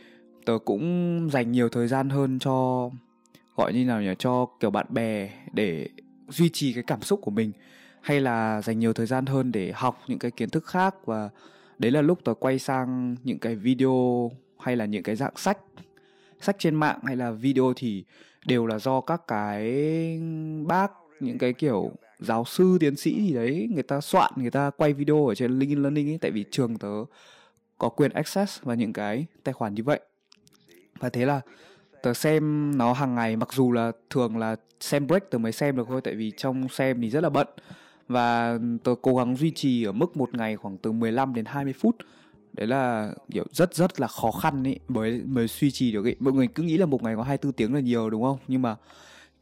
tớ 0.46 0.58
cũng 0.64 1.28
dành 1.32 1.52
nhiều 1.52 1.68
thời 1.68 1.88
gian 1.88 2.10
hơn 2.10 2.38
cho, 2.38 2.90
gọi 3.56 3.72
như 3.72 3.84
nào 3.84 4.02
nhỉ, 4.02 4.10
cho 4.18 4.46
kiểu 4.60 4.70
bạn 4.70 4.86
bè 4.90 5.30
để 5.52 5.88
duy 6.28 6.48
trì 6.48 6.72
cái 6.72 6.84
cảm 6.86 7.02
xúc 7.02 7.20
của 7.22 7.30
mình, 7.30 7.52
hay 8.00 8.20
là 8.20 8.62
dành 8.62 8.78
nhiều 8.78 8.92
thời 8.92 9.06
gian 9.06 9.26
hơn 9.26 9.52
để 9.52 9.72
học 9.74 10.00
những 10.08 10.18
cái 10.18 10.30
kiến 10.30 10.50
thức 10.50 10.66
khác. 10.66 10.94
Và 11.06 11.30
đấy 11.78 11.90
là 11.90 12.02
lúc 12.02 12.24
tớ 12.24 12.34
quay 12.34 12.58
sang 12.58 13.16
những 13.24 13.38
cái 13.38 13.54
video 13.54 14.30
hay 14.58 14.76
là 14.76 14.84
những 14.84 15.02
cái 15.02 15.16
dạng 15.16 15.36
sách 15.36 15.58
sách 16.42 16.56
trên 16.58 16.74
mạng 16.74 16.98
hay 17.04 17.16
là 17.16 17.30
video 17.30 17.72
thì 17.76 18.04
đều 18.46 18.66
là 18.66 18.78
do 18.78 19.00
các 19.00 19.22
cái 19.28 19.72
bác, 20.66 20.92
những 21.20 21.38
cái 21.38 21.52
kiểu 21.52 21.92
giáo 22.18 22.44
sư, 22.44 22.76
tiến 22.80 22.96
sĩ 22.96 23.26
gì 23.26 23.34
đấy, 23.34 23.68
người 23.74 23.82
ta 23.82 24.00
soạn, 24.00 24.32
người 24.36 24.50
ta 24.50 24.70
quay 24.70 24.92
video 24.92 25.26
ở 25.26 25.34
trên 25.34 25.58
LinkedIn 25.58 25.82
Learning 25.82 26.10
ấy, 26.10 26.18
tại 26.20 26.30
vì 26.30 26.44
trường 26.50 26.78
tớ 26.78 26.88
có 27.78 27.88
quyền 27.88 28.10
access 28.10 28.62
vào 28.62 28.76
những 28.76 28.92
cái 28.92 29.26
tài 29.44 29.52
khoản 29.52 29.74
như 29.74 29.82
vậy. 29.82 30.00
Và 30.98 31.08
thế 31.08 31.26
là 31.26 31.40
tớ 32.02 32.14
xem 32.14 32.72
nó 32.78 32.92
hàng 32.92 33.14
ngày, 33.14 33.36
mặc 33.36 33.52
dù 33.52 33.72
là 33.72 33.92
thường 34.10 34.38
là 34.38 34.56
xem 34.80 35.06
break 35.06 35.30
tớ 35.30 35.38
mới 35.38 35.52
xem 35.52 35.76
được 35.76 35.88
thôi, 35.88 36.00
tại 36.04 36.14
vì 36.14 36.32
trong 36.36 36.68
xem 36.68 37.00
thì 37.00 37.10
rất 37.10 37.20
là 37.20 37.30
bận. 37.30 37.48
Và 38.08 38.58
tớ 38.84 38.94
cố 39.02 39.16
gắng 39.16 39.36
duy 39.36 39.50
trì 39.50 39.84
ở 39.84 39.92
mức 39.92 40.16
một 40.16 40.34
ngày 40.34 40.56
khoảng 40.56 40.78
từ 40.78 40.92
15 40.92 41.34
đến 41.34 41.44
20 41.44 41.72
phút 41.72 41.96
đấy 42.52 42.66
là 42.66 43.14
kiểu 43.30 43.44
rất 43.52 43.74
rất 43.74 44.00
là 44.00 44.06
khó 44.06 44.30
khăn 44.30 44.64
ấy 44.64 44.78
mới 44.88 45.22
mới 45.26 45.46
duy 45.48 45.70
trì 45.70 45.92
được 45.92 46.04
ấy 46.04 46.16
mọi 46.20 46.34
người 46.34 46.46
cứ 46.46 46.62
nghĩ 46.62 46.78
là 46.78 46.86
một 46.86 47.02
ngày 47.02 47.16
có 47.16 47.22
24 47.22 47.52
tiếng 47.52 47.74
là 47.74 47.80
nhiều 47.80 48.10
đúng 48.10 48.22
không? 48.22 48.38
Nhưng 48.48 48.62
mà 48.62 48.76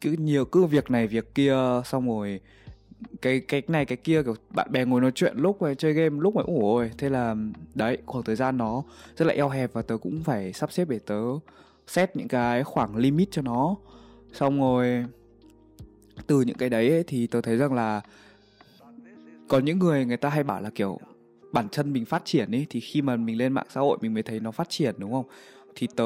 cứ 0.00 0.12
nhiều 0.12 0.45
cứ 0.45 0.64
việc 0.64 0.90
này 0.90 1.07
việc 1.07 1.35
kia 1.35 1.57
xong 1.85 2.09
rồi 2.09 2.40
cái 3.23 3.40
cái 3.40 3.62
này 3.69 3.85
cái 3.85 3.97
kia 3.97 4.23
kiểu 4.23 4.35
bạn 4.50 4.73
bè 4.73 4.85
ngồi 4.85 5.00
nói 5.00 5.12
chuyện 5.14 5.37
lúc 5.37 5.62
mà 5.62 5.75
chơi 5.75 5.93
game 5.93 6.21
lúc 6.21 6.35
mà 6.37 6.43
ủa 6.43 6.85
thế 6.99 7.09
là 7.09 7.37
đấy 7.75 7.99
khoảng 8.07 8.25
thời 8.25 8.37
gian 8.37 8.59
nó 8.59 8.83
rất 9.17 9.25
là 9.25 9.35
eo 9.35 9.49
hẹp 9.49 9.73
và 9.73 9.83
tớ 9.83 9.97
cũng 9.97 10.23
phải 10.25 10.52
sắp 10.52 10.73
xếp 10.73 10.88
để 10.88 10.99
tớ 10.99 11.23
set 11.87 12.17
những 12.17 12.29
cái 12.29 12.64
khoảng 12.64 12.97
limit 12.97 13.29
cho 13.31 13.43
nó. 13.43 13.76
Xong 14.33 14.61
rồi 14.61 15.05
từ 16.26 16.40
những 16.40 16.57
cái 16.57 16.69
đấy 16.69 16.90
ấy, 16.90 17.05
thì 17.07 17.26
tớ 17.26 17.40
thấy 17.40 17.57
rằng 17.57 17.73
là 17.73 18.00
có 19.49 19.59
những 19.59 19.79
người 19.79 20.05
người 20.05 20.17
ta 20.17 20.29
hay 20.29 20.43
bảo 20.43 20.62
là 20.62 20.71
kiểu 20.71 20.99
bản 21.52 21.69
thân 21.73 21.92
mình 21.92 22.04
phát 22.04 22.25
triển 22.25 22.54
ấy, 22.54 22.66
thì 22.71 22.80
khi 22.80 23.02
mà 23.02 23.16
mình 23.16 23.38
lên 23.38 23.52
mạng 23.52 23.66
xã 23.71 23.80
hội 23.80 23.99
mình 24.00 24.14
mới 24.14 24.23
thấy 24.23 24.40
nó 24.40 24.50
phát 24.50 24.69
triển, 24.69 24.95
đúng 24.99 25.12
không? 25.12 25.25
Thì 25.75 25.88
tớ 25.97 26.04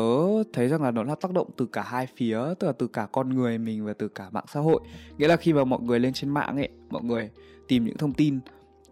thấy 0.52 0.68
rằng 0.68 0.82
là 0.82 0.90
nó 0.90 1.02
là 1.02 1.14
tác 1.14 1.32
động 1.32 1.50
từ 1.56 1.66
cả 1.66 1.82
hai 1.82 2.06
phía, 2.16 2.38
tức 2.60 2.66
là 2.66 2.72
từ 2.72 2.86
cả 2.86 3.06
con 3.12 3.28
người 3.28 3.58
mình 3.58 3.84
và 3.84 3.92
từ 3.92 4.08
cả 4.08 4.30
mạng 4.30 4.44
xã 4.52 4.60
hội. 4.60 4.80
Nghĩa 5.18 5.28
là 5.28 5.36
khi 5.36 5.52
mà 5.52 5.64
mọi 5.64 5.80
người 5.82 6.00
lên 6.00 6.12
trên 6.12 6.30
mạng 6.30 6.56
ấy, 6.56 6.68
mọi 6.90 7.02
người 7.02 7.30
tìm 7.68 7.84
những 7.84 7.96
thông 7.96 8.12
tin, 8.12 8.40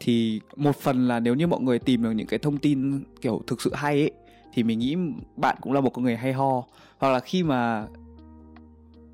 thì 0.01 0.41
một 0.57 0.77
phần 0.77 1.09
là 1.09 1.21
nếu 1.21 1.35
như 1.35 1.47
mọi 1.47 1.61
người 1.61 1.79
tìm 1.79 2.03
được 2.03 2.11
những 2.11 2.27
cái 2.27 2.39
thông 2.39 2.59
tin 2.59 3.05
kiểu 3.21 3.43
thực 3.47 3.63
sự 3.63 3.71
hay 3.75 4.01
ấy, 4.01 4.11
thì 4.53 4.63
mình 4.63 4.79
nghĩ 4.79 4.97
bạn 5.37 5.57
cũng 5.61 5.73
là 5.73 5.81
một 5.81 5.91
con 5.91 6.05
người 6.05 6.17
hay 6.17 6.33
ho. 6.33 6.65
Hoặc 6.99 7.13
là 7.13 7.21
khi 7.21 7.43
mà 7.43 7.87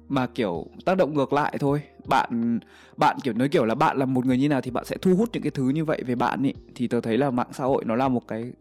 mà, 0.08 0.26
kiểu, 0.26 0.66
tác 0.84 0.96
động 0.96 1.14
ngược 1.14 1.32
lại 1.32 1.56
thôi. 1.60 1.82
Bạn 2.06 2.58
bạn, 2.96 3.16
kiểu 3.22 3.34
nói 3.34 3.48
kiểu 3.48 3.64
là 3.64 3.74
bạn 3.74 3.96
là 3.96 4.04
một 4.04 4.26
người 4.26 4.38
như 4.38 4.48
nào 4.48 4.60
thì 4.60 4.70
bạn 4.70 4.84
sẽ 4.84 4.96
thu 4.96 5.14
hút 5.16 5.28
những 5.32 5.42
cái 5.42 5.50
thứ 5.50 5.68
như 5.68 5.84
vậy 5.84 6.02
về 6.06 6.14
bạn 6.14 6.42
ý. 6.42 6.52
Thì 6.74 6.88
tớ 6.88 7.00
thấy 7.00 7.18
là 7.18 7.30
mạng 7.30 7.52
xã 7.52 7.64
hội 7.64 7.84
nó 7.84 7.96
là 7.96 8.08
một 8.08 8.28
cái 8.28 8.52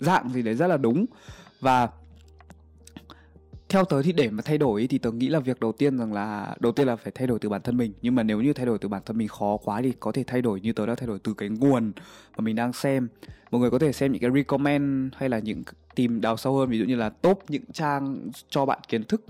dạng 0.00 0.28
gì 0.28 0.42
đấy 0.42 0.54
rất 0.54 0.66
là 0.66 0.76
đúng. 0.76 1.06
Và 1.60 1.88
theo 3.76 3.84
tớ 3.84 4.02
thì 4.02 4.12
để 4.12 4.30
mà 4.30 4.42
thay 4.42 4.58
đổi 4.58 4.86
thì 4.86 4.98
tớ 4.98 5.12
nghĩ 5.12 5.28
là 5.28 5.40
việc 5.40 5.60
đầu 5.60 5.72
tiên 5.72 5.98
rằng 5.98 6.12
là, 6.12 6.56
đầu 6.60 6.72
tiên 6.72 6.86
là 6.86 6.96
phải 6.96 7.12
thay 7.14 7.26
đổi 7.26 7.38
từ 7.38 7.48
bản 7.48 7.62
thân 7.62 7.76
mình. 7.76 7.92
Nhưng 8.02 8.14
mà 8.14 8.22
nếu 8.22 8.40
như 8.40 8.52
thay 8.52 8.66
đổi 8.66 8.78
từ 8.78 8.88
bản 8.88 9.02
thân 9.06 9.18
mình 9.18 9.28
khó 9.28 9.56
quá 9.56 9.82
thì 9.82 9.92
có 10.00 10.12
thể 10.12 10.24
thay 10.26 10.42
đổi 10.42 10.60
như 10.60 10.72
tớ 10.72 10.86
đã 10.86 10.94
thay 10.94 11.06
đổi 11.06 11.18
từ 11.18 11.34
cái 11.34 11.48
nguồn 11.48 11.92
mà 12.36 12.42
mình 12.42 12.56
đang 12.56 12.72
xem. 12.72 13.08
Mọi 13.50 13.60
người 13.60 13.70
có 13.70 13.78
thể 13.78 13.92
xem 13.92 14.12
những 14.12 14.22
cái 14.22 14.30
recommend 14.34 15.14
hay 15.16 15.28
là 15.28 15.38
những 15.38 15.62
tìm 15.94 16.20
đào 16.20 16.36
sâu 16.36 16.56
hơn, 16.56 16.68
ví 16.68 16.78
dụ 16.78 16.84
như 16.84 16.96
là 16.96 17.08
top 17.08 17.44
những 17.48 17.62
trang 17.72 18.30
cho 18.48 18.66
bạn 18.66 18.78
kiến 18.88 19.04
thức, 19.04 19.24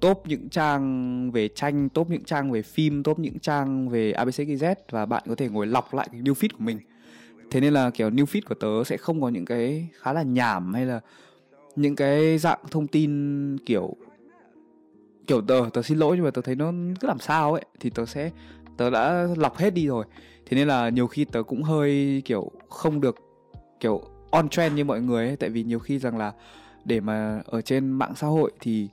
top 0.00 0.22
những 0.26 0.48
trang 0.48 1.30
về 1.30 1.48
tranh, 1.48 1.88
top 1.88 2.10
những 2.10 2.24
trang 2.24 2.50
về 2.50 2.62
phim, 2.62 3.02
top 3.02 3.18
những 3.18 3.38
trang 3.38 3.88
về 3.88 4.12
abcxyz 4.12 4.74
và 4.90 5.06
bạn 5.06 5.22
có 5.28 5.34
thể 5.34 5.48
ngồi 5.48 5.66
lọc 5.66 5.94
lại 5.94 6.08
cái 6.12 6.20
new 6.20 6.34
feed 6.34 6.48
của 6.58 6.64
mình. 6.64 6.78
Thế 7.50 7.60
nên 7.60 7.72
là 7.72 7.90
kiểu 7.90 8.10
new 8.10 8.24
feed 8.24 8.42
của 8.48 8.54
tớ 8.54 8.84
sẽ 8.84 8.96
không 8.96 9.20
có 9.20 9.28
những 9.28 9.44
cái 9.44 9.88
khá 10.00 10.12
là 10.12 10.22
nhảm 10.22 10.74
hay 10.74 10.86
là 10.86 11.00
những 11.76 11.96
cái 11.96 12.38
dạng 12.38 12.58
thông 12.70 12.86
tin 12.86 13.58
kiểu 13.58 13.96
kiểu 15.26 15.40
tớ 15.40 15.64
tớ 15.72 15.82
xin 15.82 15.98
lỗi 15.98 16.16
nhưng 16.16 16.24
mà 16.24 16.30
tớ 16.30 16.42
thấy 16.42 16.54
nó 16.54 16.72
cứ 17.00 17.06
làm 17.08 17.18
sao 17.18 17.52
ấy, 17.52 17.64
thì 17.80 17.90
tớ 17.90 18.06
sẽ, 18.06 18.30
tớ 18.76 18.90
đã 18.90 19.26
lọc 19.36 19.56
hết 19.56 19.74
đi 19.74 19.86
rồi. 19.86 20.04
Thế 20.46 20.56
nên 20.56 20.68
là 20.68 20.88
nhiều 20.88 21.06
khi 21.06 21.24
tớ 21.24 21.42
cũng 21.42 21.62
hơi 21.62 22.22
kiểu 22.24 22.50
không 22.68 23.00
được 23.00 23.16
kiểu 23.80 24.02
on 24.30 24.48
trend 24.48 24.76
như 24.76 24.84
mọi 24.84 25.00
người 25.00 25.26
ấy, 25.26 25.36
tại 25.36 25.50
vì 25.50 25.62
nhiều 25.62 25.78
khi 25.78 25.98
rằng 25.98 26.18
là 26.18 26.32
để 26.84 27.00
mà 27.00 27.42
ở 27.46 27.60
trên 27.60 27.90
mạng 27.90 28.12
xã 28.16 28.26
hội 28.26 28.52
thì 28.60 28.88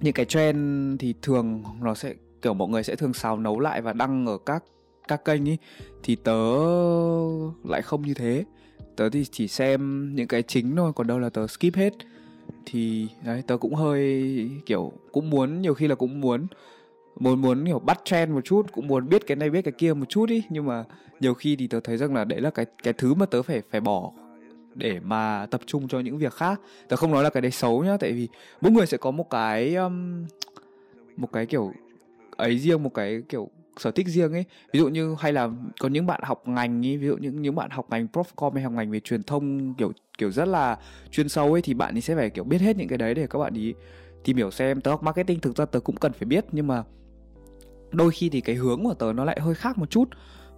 những 0.00 0.12
cái 0.12 0.26
trend 0.26 0.58
thì 1.00 1.14
thường 1.22 1.62
nó 1.80 1.94
sẽ, 1.94 2.14
kiểu 2.42 2.54
mọi 2.54 2.68
người 2.68 2.82
sẽ 2.82 2.96
thường 2.96 3.12
xào 3.14 3.36
nấu 3.36 3.60
lại 3.60 3.82
và 3.82 3.92
đăng 3.92 4.26
ở 4.26 4.38
các 4.38 4.64
các 5.08 5.24
kênh 5.24 5.48
ấy, 5.48 5.58
thì 6.02 6.16
tớ 6.16 6.42
lại 7.64 7.82
không 7.82 8.02
như 8.02 8.14
thế 8.14 8.44
tớ 9.00 9.08
thì 9.08 9.24
chỉ 9.24 9.48
xem 9.48 10.10
những 10.14 10.28
cái 10.28 10.42
chính 10.42 10.76
thôi 10.76 10.92
còn 10.96 11.06
đâu 11.06 11.18
là 11.18 11.28
tớ 11.28 11.46
skip 11.46 11.74
hết. 11.74 11.94
Thì 12.66 13.08
đấy 13.24 13.42
tớ 13.46 13.56
cũng 13.56 13.74
hơi 13.74 14.50
kiểu 14.66 14.92
cũng 15.12 15.30
muốn 15.30 15.62
nhiều 15.62 15.74
khi 15.74 15.88
là 15.88 15.94
cũng 15.94 16.20
muốn 16.20 16.46
muốn 17.18 17.42
muốn 17.42 17.66
kiểu 17.66 17.78
bắt 17.78 18.00
trend 18.04 18.32
một 18.32 18.44
chút 18.44 18.66
cũng 18.72 18.86
muốn 18.86 19.08
biết 19.08 19.26
cái 19.26 19.36
này 19.36 19.50
biết 19.50 19.62
cái 19.62 19.72
kia 19.72 19.94
một 19.94 20.08
chút 20.08 20.28
ý. 20.28 20.42
Nhưng 20.48 20.66
mà 20.66 20.84
nhiều 21.20 21.34
khi 21.34 21.56
thì 21.56 21.66
tớ 21.66 21.80
thấy 21.80 21.96
rằng 21.96 22.14
là 22.14 22.24
đấy 22.24 22.40
là 22.40 22.50
cái 22.50 22.66
cái 22.82 22.92
thứ 22.92 23.14
mà 23.14 23.26
tớ 23.26 23.42
phải 23.42 23.62
phải 23.70 23.80
bỏ 23.80 24.12
để 24.74 25.00
mà 25.00 25.46
tập 25.50 25.60
trung 25.66 25.88
cho 25.88 26.00
những 26.00 26.18
việc 26.18 26.32
khác. 26.32 26.60
Tớ 26.88 26.96
không 26.96 27.12
nói 27.12 27.24
là 27.24 27.30
cái 27.30 27.40
đấy 27.40 27.50
xấu 27.50 27.84
nhá 27.84 27.96
tại 28.00 28.12
vì 28.12 28.28
mỗi 28.60 28.72
người 28.72 28.86
sẽ 28.86 28.96
có 28.96 29.10
một 29.10 29.30
cái 29.30 29.74
um, 29.74 30.26
một 31.16 31.32
cái 31.32 31.46
kiểu 31.46 31.72
ấy 32.36 32.58
riêng 32.58 32.82
một 32.82 32.94
cái 32.94 33.22
kiểu 33.28 33.50
sở 33.80 33.90
thích 33.90 34.08
riêng 34.08 34.32
ấy. 34.32 34.44
Ví 34.72 34.80
dụ 34.80 34.88
như 34.88 35.14
hay 35.18 35.32
là 35.32 35.48
có 35.80 35.88
những 35.88 36.06
bạn 36.06 36.20
học 36.24 36.42
ngành 36.48 36.86
ấy, 36.86 36.96
ví 36.96 37.06
dụ 37.06 37.16
những 37.16 37.42
những 37.42 37.54
bạn 37.54 37.70
học 37.70 37.86
ngành 37.90 38.06
profcom 38.12 38.52
hay 38.54 38.62
học 38.62 38.72
ngành 38.72 38.90
về 38.90 39.00
truyền 39.00 39.22
thông 39.22 39.74
kiểu 39.74 39.92
kiểu 40.18 40.30
rất 40.30 40.48
là 40.48 40.78
chuyên 41.10 41.28
sâu 41.28 41.52
ấy, 41.52 41.62
thì 41.62 41.74
bạn 41.74 41.94
ấy 41.94 42.00
sẽ 42.00 42.14
phải, 42.16 42.30
kiểu, 42.30 42.44
biết 42.44 42.60
hết 42.60 42.76
những 42.76 42.88
cái 42.88 42.98
đấy 42.98 43.14
để 43.14 43.26
các 43.26 43.38
bạn 43.38 43.54
ý 43.54 43.74
tìm 44.24 44.36
hiểu 44.36 44.50
xem 44.50 44.80
tớ 44.80 44.90
học 44.90 45.02
marketing, 45.02 45.40
thực 45.40 45.56
ra 45.56 45.64
tớ 45.64 45.80
cũng 45.80 45.96
cần 45.96 46.12
phải 46.12 46.26
biết, 46.26 46.44
nhưng 46.52 46.66
mà 46.66 46.84
đôi 47.90 48.10
khi 48.10 48.28
thì 48.28 48.40
cái 48.40 48.56
hướng 48.56 48.84
của 48.84 48.94
tớ 48.94 49.12
nó 49.12 49.24
lại 49.24 49.40
hơi 49.40 49.54
khác 49.54 49.78
một 49.78 49.90
chút. 49.90 50.08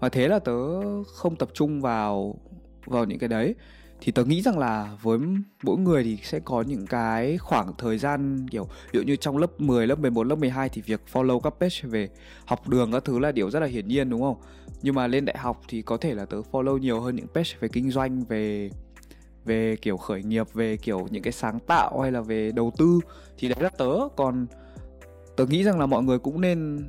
Và 0.00 0.08
thế 0.08 0.28
là 0.28 0.38
tớ 0.38 0.54
không 1.04 1.36
tập 1.36 1.48
trung 1.54 1.80
vào 1.80 2.34
vào 2.86 3.04
những 3.04 3.18
cái 3.18 3.28
đấy 3.28 3.54
thì 4.04 4.12
tớ 4.12 4.24
nghĩ 4.24 4.42
rằng 4.42 4.58
là 4.58 4.96
với 5.02 5.18
mỗi 5.62 5.78
người 5.78 6.04
thì 6.04 6.18
sẽ 6.22 6.40
có 6.40 6.62
những 6.62 6.86
cái 6.86 7.38
khoảng 7.38 7.72
thời 7.78 7.98
gian 7.98 8.46
kiểu 8.50 8.64
ví 8.64 8.98
dụ 8.98 9.02
như 9.02 9.16
trong 9.16 9.36
lớp 9.36 9.60
10, 9.60 9.86
lớp 9.86 9.98
11, 9.98 10.26
lớp 10.26 10.36
12 10.36 10.68
thì 10.68 10.82
việc 10.82 11.00
follow 11.12 11.40
các 11.40 11.54
page 11.60 11.76
về 11.82 12.08
học 12.46 12.68
đường 12.68 12.92
các 12.92 13.04
thứ 13.04 13.18
là 13.18 13.32
điều 13.32 13.50
rất 13.50 13.60
là 13.60 13.66
hiển 13.66 13.88
nhiên 13.88 14.10
đúng 14.10 14.20
không? 14.20 14.36
Nhưng 14.82 14.94
mà 14.94 15.06
lên 15.06 15.24
đại 15.24 15.38
học 15.38 15.60
thì 15.68 15.82
có 15.82 15.96
thể 15.96 16.14
là 16.14 16.24
tớ 16.24 16.36
follow 16.52 16.78
nhiều 16.78 17.00
hơn 17.00 17.16
những 17.16 17.26
page 17.34 17.50
về 17.60 17.68
kinh 17.68 17.90
doanh 17.90 18.24
về 18.24 18.70
về 19.44 19.76
kiểu 19.82 19.96
khởi 19.96 20.22
nghiệp 20.22 20.46
về 20.54 20.76
kiểu 20.76 21.06
những 21.10 21.22
cái 21.22 21.32
sáng 21.32 21.58
tạo 21.60 22.00
hay 22.00 22.12
là 22.12 22.20
về 22.20 22.52
đầu 22.52 22.72
tư 22.78 23.00
thì 23.38 23.48
đấy 23.48 23.58
là 23.60 23.68
tớ 23.68 23.90
còn 24.16 24.46
tớ 25.36 25.46
nghĩ 25.46 25.64
rằng 25.64 25.80
là 25.80 25.86
mọi 25.86 26.02
người 26.02 26.18
cũng 26.18 26.40
nên 26.40 26.84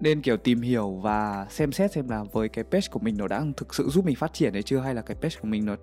nên 0.00 0.22
kiểu 0.22 0.36
tìm 0.36 0.60
hiểu 0.60 0.90
và 0.90 1.46
xem 1.50 1.72
xét 1.72 1.92
xem 1.92 2.08
là 2.08 2.24
với 2.32 2.48
cái 2.48 2.64
page 2.64 2.86
của 2.90 3.00
mình 3.00 3.16
nó 3.18 3.28
đang 3.28 3.52
thực 3.52 3.74
sự 3.74 3.88
giúp 3.88 4.04
mình 4.04 4.16
phát 4.16 4.32
triển 4.32 4.52
hay 4.52 4.62
chưa 4.62 4.78
hay 4.78 4.94
là 4.94 5.02
cái 5.02 5.16
page 5.20 5.36
của 5.40 5.48
mình 5.48 5.66
nó 5.66 5.76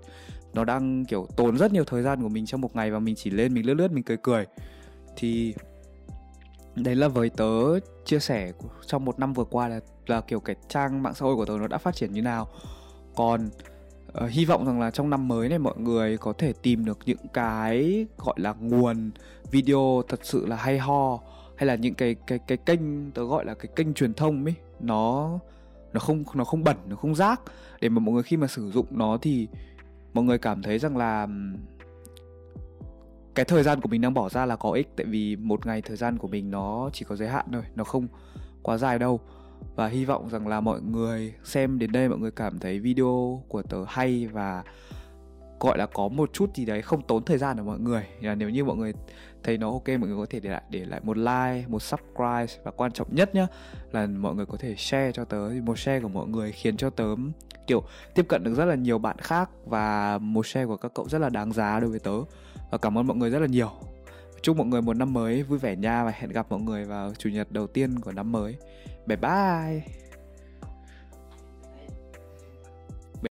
nó 0.53 0.63
đang 0.63 1.05
kiểu 1.05 1.27
tốn 1.36 1.57
rất 1.57 1.74
nhiều 1.74 1.83
thời 1.83 2.03
gian 2.03 2.21
của 2.21 2.29
mình 2.29 2.45
trong 2.45 2.62
một 2.62 2.75
ngày 2.75 2.91
và 2.91 3.00
mình 3.00 3.15
chỉ 3.15 3.29
lên 3.29 3.53
mình 3.53 3.65
lướt 3.65 3.74
lướt 3.74 3.91
mình 3.91 4.03
cười 4.03 4.17
cười. 4.17 4.45
Thì 5.15 5.53
đấy 6.75 6.95
là 6.95 7.07
với 7.07 7.29
tớ 7.29 7.79
chia 8.05 8.19
sẻ 8.19 8.51
trong 8.88 9.05
một 9.05 9.19
năm 9.19 9.33
vừa 9.33 9.43
qua 9.43 9.67
là 9.67 9.79
là 10.07 10.21
kiểu 10.21 10.39
cái 10.39 10.55
trang 10.69 11.03
mạng 11.03 11.13
xã 11.15 11.25
hội 11.25 11.36
của 11.36 11.45
tớ 11.45 11.53
nó 11.59 11.67
đã 11.67 11.77
phát 11.77 11.95
triển 11.95 12.13
như 12.13 12.21
nào. 12.21 12.47
Còn 13.15 13.50
uh, 14.24 14.29
hy 14.29 14.45
vọng 14.45 14.65
rằng 14.65 14.79
là 14.79 14.91
trong 14.91 15.09
năm 15.09 15.27
mới 15.27 15.50
này 15.50 15.59
mọi 15.59 15.77
người 15.77 16.17
có 16.17 16.33
thể 16.33 16.53
tìm 16.62 16.86
được 16.86 17.00
những 17.05 17.27
cái 17.33 18.05
gọi 18.17 18.36
là 18.38 18.53
nguồn 18.59 19.12
video 19.51 20.01
thật 20.07 20.19
sự 20.24 20.45
là 20.45 20.55
hay 20.55 20.77
ho 20.77 21.19
hay 21.58 21.68
là 21.68 21.76
những 21.76 21.94
cái 21.94 22.16
cái 22.28 22.40
cái 22.40 22.58
kênh 22.58 23.12
tớ 23.12 23.26
gọi 23.26 23.46
là 23.46 23.54
cái 23.54 23.68
kênh 23.76 23.94
truyền 23.94 24.14
thông 24.14 24.46
ấy, 24.46 24.56
nó 24.80 25.40
nó 25.94 26.00
không 26.00 26.24
nó 26.34 26.44
không 26.44 26.64
bẩn, 26.64 26.78
nó 26.88 26.96
không 26.96 27.16
rác. 27.16 27.42
Để 27.82 27.90
mà 27.90 28.00
mọi 28.00 28.14
người 28.14 28.24
khi 28.24 28.38
mà 28.38 28.48
sử 28.48 28.72
dụng 28.72 28.86
nó 28.90 29.18
thì 29.22 29.48
mọi 30.14 30.24
người 30.24 30.38
cảm 30.38 30.62
thấy 30.62 30.80
rằng 30.80 30.98
là 30.98 31.28
cái 33.36 33.46
thời 33.46 33.64
gian 33.64 33.82
của 33.82 33.90
mình 33.90 34.02
đang 34.02 34.14
bỏ 34.14 34.30
ra 34.30 34.46
là 34.46 34.56
có 34.56 34.72
ích. 34.72 34.88
Tại 34.96 35.06
vì 35.06 35.36
một 35.36 35.66
ngày 35.66 35.82
thời 35.82 35.98
gian 35.98 36.18
của 36.18 36.28
mình 36.28 36.52
nó 36.52 36.90
chỉ 36.94 37.06
có 37.06 37.16
giới 37.16 37.30
hạn 37.30 37.46
thôi, 37.54 37.64
nó 37.76 37.84
không 37.84 38.08
quá 38.62 38.78
dài 38.78 39.00
đâu. 39.00 39.20
Và 39.76 39.88
hy 39.88 40.06
vọng 40.06 40.30
rằng 40.30 40.48
là 40.48 40.62
mọi 40.62 40.82
người 40.82 41.34
xem 41.44 41.80
đến 41.80 41.92
đây, 41.92 42.10
mọi 42.10 42.20
người 42.20 42.32
cảm 42.32 42.60
thấy 42.60 42.80
video 42.80 43.44
của 43.48 43.62
tớ 43.62 43.78
hay 43.88 44.28
và 44.28 44.64
gọi 45.60 45.78
là 45.78 45.86
có 45.86 46.08
một 46.08 46.30
chút 46.34 46.56
gì 46.56 46.66
đấy 46.66 46.82
không 46.82 47.02
tốn 47.02 47.24
thời 47.24 47.38
gian 47.38 47.58
của 47.58 47.64
mọi 47.64 47.80
người. 47.80 48.06
Là 48.22 48.36
nếu 48.36 48.50
như 48.50 48.64
mọi 48.64 48.76
người 48.76 48.94
thấy 49.44 49.58
nó 49.58 49.72
ok, 49.72 49.88
mọi 49.88 49.98
người 49.98 50.18
có 50.18 50.26
thể 50.30 50.40
để 50.40 50.50
lại 50.50 50.62
để 50.70 50.86
lại 50.86 51.00
một 51.04 51.18
like, 51.18 51.64
một 51.68 51.82
subscribe. 51.82 52.64
Và 52.64 52.72
quan 52.72 52.92
trọng 52.92 53.16
nhất 53.16 53.36
nhá, 53.36 53.48
là 53.92 54.06
mọi 54.06 54.36
người 54.36 54.46
có 54.46 54.58
thể 54.58 54.76
share 54.78 55.12
cho 55.12 55.26
tớ 55.26 55.50
một 55.64 55.80
share 55.80 56.00
của 56.00 56.10
mọi 56.10 56.28
người 56.28 56.52
khiến 56.52 56.78
cho 56.78 56.90
tớ, 56.90 57.06
kiểu, 57.68 57.84
tiếp 58.16 58.26
cận 58.30 58.44
được 58.44 58.54
rất 58.54 58.66
là 58.66 58.76
nhiều 58.76 58.98
bạn 58.98 59.18
khác. 59.20 59.50
Và 59.66 60.18
một 60.18 60.48
share 60.48 60.66
của 60.66 60.78
các 60.78 60.92
cậu 60.96 61.10
rất 61.10 61.20
là 61.20 61.30
đáng 61.30 61.54
giá 61.54 61.80
đối 61.80 61.90
với 61.90 62.00
tớ. 62.00 62.16
Và 62.72 62.78
cảm 62.78 62.98
ơn 62.98 63.08
mọi 63.08 63.18
người 63.18 63.30
rất 63.30 63.40
là 63.40 63.48
nhiều. 63.48 63.70
Chúc 64.42 64.58
mọi 64.58 64.68
người 64.68 64.82
một 64.82 64.94
năm 64.94 65.14
mới 65.14 65.44
vui 65.44 65.60
vẻ 65.60 65.76
nha, 65.76 66.04
và 66.04 66.12
hẹn 66.12 66.30
gặp 66.30 66.46
mọi 66.50 66.60
người 66.60 66.86
vào 66.86 67.14
chủ 67.18 67.30
nhật 67.30 67.52
đầu 67.52 67.68
tiên 67.68 68.00
của 68.00 68.12
năm 68.12 68.32
mới. 68.32 68.56
Bye 69.06 69.18
bye! 69.18 70.07